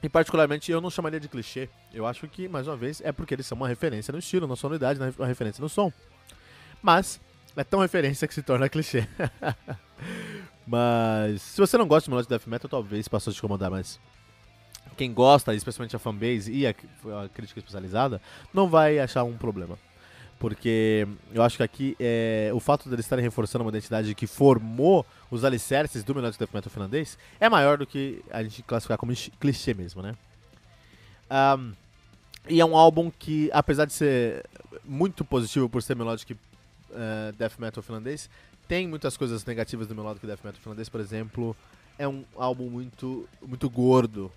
E 0.03 0.09
particularmente 0.09 0.71
eu 0.71 0.81
não 0.81 0.91
chamaria 0.91 1.19
de 1.19 1.29
clichê. 1.29 1.69
Eu 1.93 2.07
acho 2.07 2.29
que, 2.29 2.49
mais 2.49 2.67
uma 2.69 2.77
vez, 2.77 3.01
é 3.01 3.11
porque 3.11 3.35
eles 3.35 3.47
são 3.47 3.57
uma 3.57 3.69
referência 3.69 4.13
no 4.13 4.19
estilo, 4.19 4.47
na 4.47 4.57
sonoridade, 4.57 5.01
uma 5.19 5.27
referência 5.27 5.61
no 5.61 5.69
som. 5.69 5.93
Mas 6.81 7.21
é 7.61 7.65
tão 7.65 7.81
referência 7.81 8.27
que 8.29 8.35
se 8.35 8.43
torna 8.43 8.69
clichê. 8.69 9.07
mas 10.67 11.43
se 11.43 11.61
você 11.61 11.77
não 11.77 11.87
gosta 11.87 12.05
de 12.05 12.11
melodic 12.11 12.31
death 12.31 12.47
metal, 12.47 12.69
talvez 12.69 13.09
possa 13.09 13.33
te 13.33 13.39
incomodar, 13.39 13.71
mas 13.71 13.99
quem 14.97 15.13
gosta, 15.13 15.55
especialmente 15.55 15.95
a 15.97 15.99
fanbase 15.99 16.53
e 16.53 16.67
a, 16.67 16.71
a, 16.71 17.29
crítica 17.29 17.61
especializada, 17.61 18.21
não 18.53 18.69
vai 18.69 18.99
achar 18.99 19.25
um 19.25 19.37
problema. 19.37 19.79
Porque 20.39 21.07
eu 21.33 21.43
acho 21.43 21.57
que 21.57 21.63
aqui 21.65 21.97
é, 21.99 22.51
o 22.55 22.61
fato 22.61 22.89
deles 22.89 23.05
estarem 23.05 23.25
reforçando 23.25 23.65
uma 23.65 23.71
identidade 23.71 24.15
que 24.15 24.27
formou 24.27 25.05
os 25.31 25.45
alicerces 25.45 26.05
do 26.05 26.15
melodic 26.15 26.39
death 26.39 26.55
metal 26.55 26.71
finlandês 26.71 27.19
é 27.41 27.49
maior 27.49 27.79
do 27.79 27.87
que 27.87 28.23
a 28.31 28.43
gente 28.43 28.63
classificar 28.63 28.97
como 28.99 29.13
clichê 29.41 29.75
mesmo, 29.75 30.01
né? 30.01 30.15
Um, 31.31 31.73
e 32.49 32.61
é 32.61 32.65
um 32.65 32.77
álbum 32.77 33.11
que, 33.11 33.51
apesar 33.53 33.85
de 33.85 33.93
ser 33.93 34.45
muito 34.85 35.25
positivo 35.25 35.69
por 35.69 35.83
ser 35.83 35.97
melodic 35.97 36.37
uh, 36.91 37.33
death 37.33 37.59
metal 37.59 37.83
finlandês. 37.83 38.29
Tem 38.67 38.87
muitas 38.87 39.17
coisas 39.17 39.45
negativas 39.45 39.87
do 39.87 39.95
melodic 39.95 40.27
death 40.27 40.45
metal 40.45 40.61
finlandês, 40.61 40.89
por 40.89 41.01
exemplo, 41.01 41.57
é 41.99 42.07
um 42.07 42.25
álbum 42.37 42.69
muito, 42.69 43.29
muito 43.43 43.69
gordo. 43.71 44.31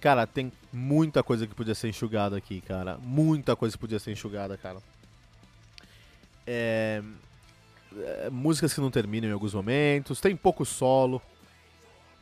Cara, 0.00 0.26
tem 0.26 0.52
muita 0.72 1.22
coisa 1.22 1.46
que 1.46 1.54
podia 1.54 1.74
ser 1.74 1.88
enxugada 1.88 2.36
aqui, 2.36 2.60
cara. 2.60 2.98
Muita 2.98 3.56
coisa 3.56 3.76
que 3.76 3.80
podia 3.80 3.98
ser 3.98 4.12
enxugada, 4.12 4.56
cara. 4.56 4.80
é, 6.46 7.02
é, 7.96 8.30
músicas 8.30 8.72
que 8.72 8.80
não 8.80 8.90
terminam 8.90 9.28
em 9.28 9.32
alguns 9.32 9.52
momentos, 9.52 10.20
tem 10.20 10.34
pouco 10.34 10.64
solo, 10.64 11.20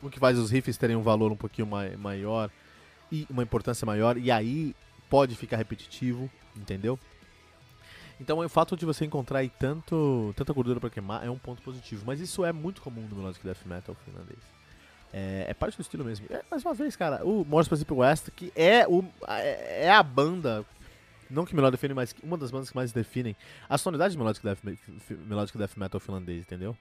o 0.02 0.10
que 0.10 0.18
faz 0.18 0.38
os 0.38 0.50
riffs 0.50 0.76
terem 0.76 0.96
um 0.96 1.02
valor 1.02 1.30
um 1.30 1.36
pouquinho 1.36 1.66
mai 1.66 1.96
maior 1.96 2.50
e 3.10 3.26
uma 3.30 3.42
importância 3.42 3.86
maior, 3.86 4.16
e 4.16 4.30
aí 4.30 4.74
pode 5.08 5.36
ficar 5.36 5.56
repetitivo, 5.56 6.28
entendeu? 6.56 6.98
Então 8.20 8.38
o 8.38 8.48
fato 8.48 8.76
de 8.76 8.86
você 8.86 9.04
encontrar 9.04 9.40
aí 9.40 9.50
tanto, 9.50 10.32
tanta 10.36 10.52
gordura 10.52 10.80
para 10.80 10.90
queimar 10.90 11.24
é 11.24 11.30
um 11.30 11.38
ponto 11.38 11.62
positivo, 11.62 12.04
mas 12.06 12.20
isso 12.20 12.44
é 12.44 12.52
muito 12.52 12.80
comum 12.80 13.02
no 13.02 13.16
Melodic 13.16 13.44
Death 13.44 13.64
Metal 13.66 13.94
finlandês. 14.04 14.38
É, 15.12 15.46
é, 15.48 15.54
parte 15.54 15.76
do 15.76 15.82
estilo 15.82 16.04
mesmo. 16.04 16.26
É, 16.30 16.42
mais 16.50 16.64
uma 16.64 16.74
vez, 16.74 16.96
cara, 16.96 17.24
o 17.24 17.44
Morse 17.44 17.70
Pacific 17.70 17.92
West, 17.92 18.30
que 18.34 18.52
é, 18.56 18.86
o, 18.88 19.04
é, 19.28 19.84
é 19.86 19.90
a 19.90 20.02
banda 20.02 20.64
não 21.30 21.44
que 21.44 21.54
melhor 21.54 21.70
define, 21.70 21.94
mas 21.94 22.14
uma 22.22 22.38
das 22.38 22.50
bandas 22.50 22.70
que 22.70 22.76
mais 22.76 22.92
definem 22.92 23.36
a 23.68 23.76
sonoridade 23.76 24.12
de 24.12 24.18
Melodic 24.18 24.44
Death, 24.44 24.58
Melodic 25.26 25.58
Death 25.58 25.76
Metal 25.76 26.00
finlandês, 26.00 26.42
entendeu? 26.42 26.76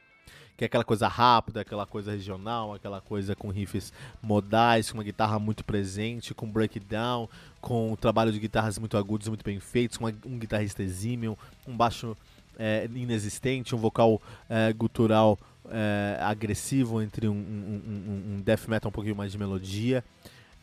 Que 0.58 0.64
é 0.64 0.68
aquela 0.68 0.84
coisa 0.84 1.08
rápida, 1.08 1.62
aquela 1.62 1.86
coisa 1.86 2.12
regional, 2.12 2.74
aquela 2.74 3.02
coisa 3.02 3.36
com 3.36 3.50
riffs 3.50 3.92
modais, 4.22 4.90
com 4.90 4.98
uma 4.98 5.04
guitarra 5.04 5.38
muito 5.38 5.66
presente, 5.66 6.34
com 6.34 6.50
breakdown, 6.50 7.28
com 7.60 7.92
um 7.92 7.96
trabalho 7.96 8.32
de 8.32 8.40
guitarras 8.40 8.78
muito 8.78 8.98
agudos, 8.98 9.28
muito 9.28 9.44
bem 9.44 9.60
feitos, 9.60 9.98
com 9.98 10.06
um 10.06 10.40
guitarrista 10.40 10.82
exímio, 10.82 11.38
um 11.68 11.76
baixo 11.76 12.16
é, 12.58 12.90
inexistente, 12.96 13.76
um 13.76 13.78
vocal 13.78 14.22
é, 14.50 14.72
gutural 14.72 15.38
é, 15.70 16.18
agressivo 16.22 17.02
entre 17.02 17.28
um, 17.28 17.34
um, 17.34 17.82
um, 17.88 18.36
um 18.36 18.42
death 18.42 18.68
metal 18.68 18.90
um 18.90 18.94
pouquinho 18.94 19.16
mais 19.16 19.34
de 19.34 19.38
melodia 19.38 20.04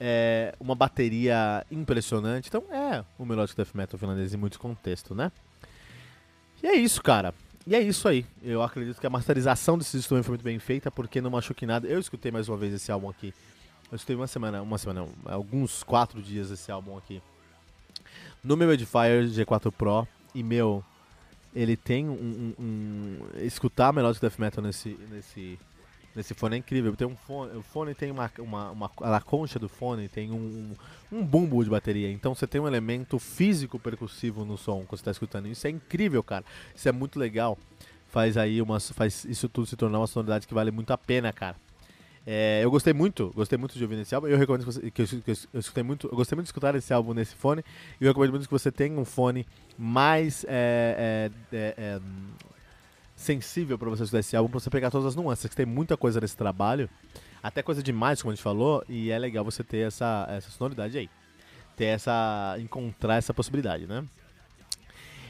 é, 0.04 0.52
uma 0.58 0.74
bateria 0.74 1.64
impressionante. 1.70 2.48
Então 2.48 2.64
é 2.72 3.04
o 3.16 3.24
Melodic 3.24 3.56
Death 3.56 3.72
Metal 3.72 3.96
finlandês 3.96 4.34
em 4.34 4.36
muito 4.36 4.58
contexto, 4.58 5.14
né? 5.14 5.30
E 6.60 6.66
é 6.66 6.74
isso, 6.74 7.00
cara. 7.00 7.32
E 7.66 7.74
é 7.74 7.80
isso 7.80 8.08
aí. 8.08 8.26
Eu 8.42 8.62
acredito 8.62 9.00
que 9.00 9.06
a 9.06 9.10
masterização 9.10 9.78
desse 9.78 9.96
instrumento 9.96 10.24
foi 10.24 10.32
muito 10.32 10.44
bem 10.44 10.58
feita, 10.58 10.90
porque 10.90 11.20
não 11.20 11.30
machuque 11.30 11.64
nada. 11.64 11.86
Eu 11.86 12.00
escutei 12.00 12.32
mais 12.32 12.48
uma 12.48 12.56
vez 12.56 12.74
esse 12.74 12.90
álbum 12.90 13.08
aqui. 13.08 13.32
Eu 13.90 13.96
escutei 13.96 14.16
uma 14.16 14.26
semana, 14.26 14.62
uma 14.62 14.78
semana, 14.78 15.02
não, 15.02 15.32
alguns 15.32 15.82
quatro 15.82 16.20
dias 16.20 16.50
esse 16.50 16.72
álbum 16.72 16.96
aqui. 16.96 17.22
No 18.42 18.56
meu 18.56 18.72
Edifier 18.72 19.24
G4 19.24 19.70
Pro. 19.70 20.08
E, 20.34 20.42
meu, 20.42 20.82
ele 21.54 21.76
tem 21.76 22.08
um... 22.08 22.12
um, 22.12 22.54
um 22.58 23.18
escutar 23.42 23.92
Melodic 23.92 24.20
Death 24.20 24.38
Metal 24.38 24.64
nesse, 24.64 24.98
nesse 25.10 25.58
nesse 26.14 26.34
fone 26.34 26.56
é 26.56 26.58
incrível. 26.58 26.94
Tem 26.96 27.06
um 27.06 27.16
fone, 27.16 27.56
o 27.56 27.62
fone 27.62 27.94
tem 27.94 28.10
uma, 28.10 28.30
uma, 28.38 28.70
uma 28.70 28.90
a 29.00 29.20
concha 29.20 29.58
do 29.58 29.68
fone 29.68 30.08
tem 30.08 30.30
um, 30.30 30.74
um, 31.10 31.18
um 31.18 31.24
bumbo 31.24 31.62
de 31.62 31.70
bateria. 31.70 32.10
Então 32.10 32.34
você 32.34 32.46
tem 32.46 32.60
um 32.60 32.66
elemento 32.66 33.18
físico 33.18 33.78
percussivo 33.78 34.44
no 34.44 34.56
som 34.56 34.84
quando 34.84 34.90
você 34.90 34.96
está 34.96 35.10
escutando. 35.10 35.48
Isso 35.48 35.66
é 35.66 35.70
incrível, 35.70 36.22
cara. 36.22 36.44
Isso 36.74 36.88
é 36.88 36.92
muito 36.92 37.18
legal. 37.18 37.58
Faz 38.08 38.36
aí 38.36 38.60
uma, 38.60 38.78
faz 38.78 39.24
isso 39.24 39.48
tudo 39.48 39.66
se 39.66 39.76
tornar 39.76 39.98
uma 39.98 40.06
sonoridade 40.06 40.46
que 40.46 40.54
vale 40.54 40.70
muito 40.70 40.92
a 40.92 40.98
pena, 40.98 41.32
cara. 41.32 41.56
É, 42.24 42.60
eu 42.62 42.70
gostei 42.70 42.92
muito, 42.92 43.32
gostei 43.34 43.58
muito 43.58 43.76
de 43.76 43.82
ouvir 43.82 43.98
esse 43.98 44.14
álbum. 44.14 44.28
Eu 44.28 44.38
recomendo 44.38 44.64
que, 44.64 44.72
você, 44.72 44.90
que, 44.90 45.02
eu, 45.02 45.06
que 45.06 45.30
eu, 45.30 45.60
escutei 45.60 45.82
muito, 45.82 46.06
eu 46.06 46.16
gostei 46.16 46.36
muito 46.36 46.46
de 46.46 46.50
escutar 46.50 46.74
esse 46.74 46.92
álbum 46.92 47.14
nesse 47.14 47.34
fone. 47.34 47.64
E 48.00 48.04
eu 48.04 48.08
recomendo 48.08 48.30
muito 48.30 48.46
que 48.46 48.52
você 48.52 48.70
tenha 48.70 48.98
um 48.98 49.04
fone 49.04 49.46
mais 49.76 50.44
é, 50.48 51.30
é, 51.50 51.56
é, 51.56 51.74
é 51.76 52.00
sensível 53.22 53.78
para 53.78 53.88
você 53.88 54.02
estudar 54.02 54.20
esse 54.20 54.36
álbum, 54.36 54.50
pra 54.50 54.60
você 54.60 54.70
pegar 54.70 54.90
todas 54.90 55.06
as 55.06 55.16
nuances, 55.16 55.48
que 55.48 55.56
tem 55.56 55.66
muita 55.66 55.96
coisa 55.96 56.20
nesse 56.20 56.36
trabalho, 56.36 56.90
até 57.42 57.62
coisa 57.62 57.82
demais, 57.82 58.20
como 58.20 58.32
a 58.32 58.34
gente 58.34 58.44
falou, 58.44 58.84
e 58.88 59.10
é 59.10 59.18
legal 59.18 59.44
você 59.44 59.64
ter 59.64 59.86
essa, 59.86 60.26
essa 60.28 60.50
sonoridade 60.50 60.96
aí. 60.98 61.08
Ter 61.76 61.86
essa. 61.86 62.56
encontrar 62.58 63.16
essa 63.16 63.32
possibilidade, 63.32 63.86
né? 63.86 64.04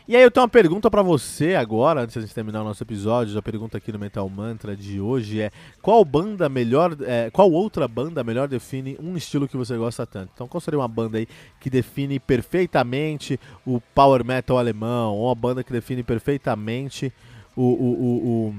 E 0.09 0.17
aí 0.17 0.23
eu 0.23 0.33
tenho 0.33 0.43
uma 0.43 0.49
pergunta 0.49 0.91
para 0.91 1.01
você 1.01 1.55
agora, 1.55 2.03
antes 2.03 2.15
de 2.15 2.19
a 2.19 2.23
gente 2.23 2.35
terminar 2.35 2.63
o 2.63 2.65
nosso 2.65 2.83
episódio. 2.83 3.39
A 3.39 3.43
pergunta 3.43 3.79
aqui 3.79 3.93
no 3.93 4.01
Metal 4.01 4.29
Mantra 4.29 4.77
de 4.77 5.01
hoje 5.01 5.41
é: 5.41 5.53
qual 5.81 6.05
banda 6.05 6.49
melhor, 6.49 6.97
é, 7.03 7.31
qual 7.31 7.51
outra 7.53 7.87
banda 7.87 8.25
melhor 8.25 8.49
define 8.49 8.97
um 9.01 9.17
estilo 9.17 9.47
que 9.47 9.57
você 9.57 9.77
gosta 9.77 10.05
tanto? 10.05 10.33
Então, 10.35 10.49
qual 10.49 10.61
seria 10.61 10.81
uma 10.81 10.89
banda 10.89 11.19
aí 11.19 11.29
que 11.61 11.71
define 11.71 12.19
perfeitamente 12.19 13.39
o 13.65 13.81
power 13.95 14.25
metal 14.25 14.59
alemão, 14.59 15.15
ou 15.15 15.29
uma 15.29 15.35
banda 15.37 15.63
que 15.63 15.73
define 15.73 16.03
perfeitamente 16.03 17.13
o, 17.57 17.63
o, 17.63 18.55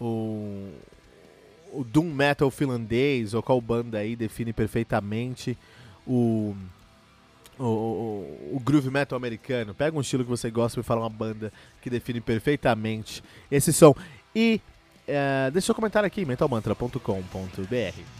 o, 0.00 0.04
o, 0.04 1.80
o 1.80 1.84
Doom 1.84 2.12
Metal 2.12 2.50
finlandês, 2.50 3.34
ou 3.34 3.42
qual 3.42 3.60
banda 3.60 3.98
aí 3.98 4.16
define 4.16 4.52
perfeitamente 4.52 5.56
o, 6.06 6.54
o, 7.58 7.64
o, 7.64 8.56
o, 8.56 8.60
groove 8.60 8.90
metal 8.90 9.16
americano. 9.16 9.74
Pega 9.74 9.96
um 9.96 10.00
estilo 10.00 10.24
que 10.24 10.30
você 10.30 10.50
gosta 10.50 10.80
e 10.80 10.82
fala 10.82 11.02
uma 11.02 11.10
banda 11.10 11.52
que 11.80 11.90
define 11.90 12.20
perfeitamente 12.20 13.22
esse 13.50 13.72
som. 13.72 13.94
E 14.34 14.60
uh, 15.08 15.50
deixa 15.50 15.66
seu 15.66 15.74
comentário 15.74 16.06
aqui, 16.06 16.24
metalmantra.com.br. 16.24 18.19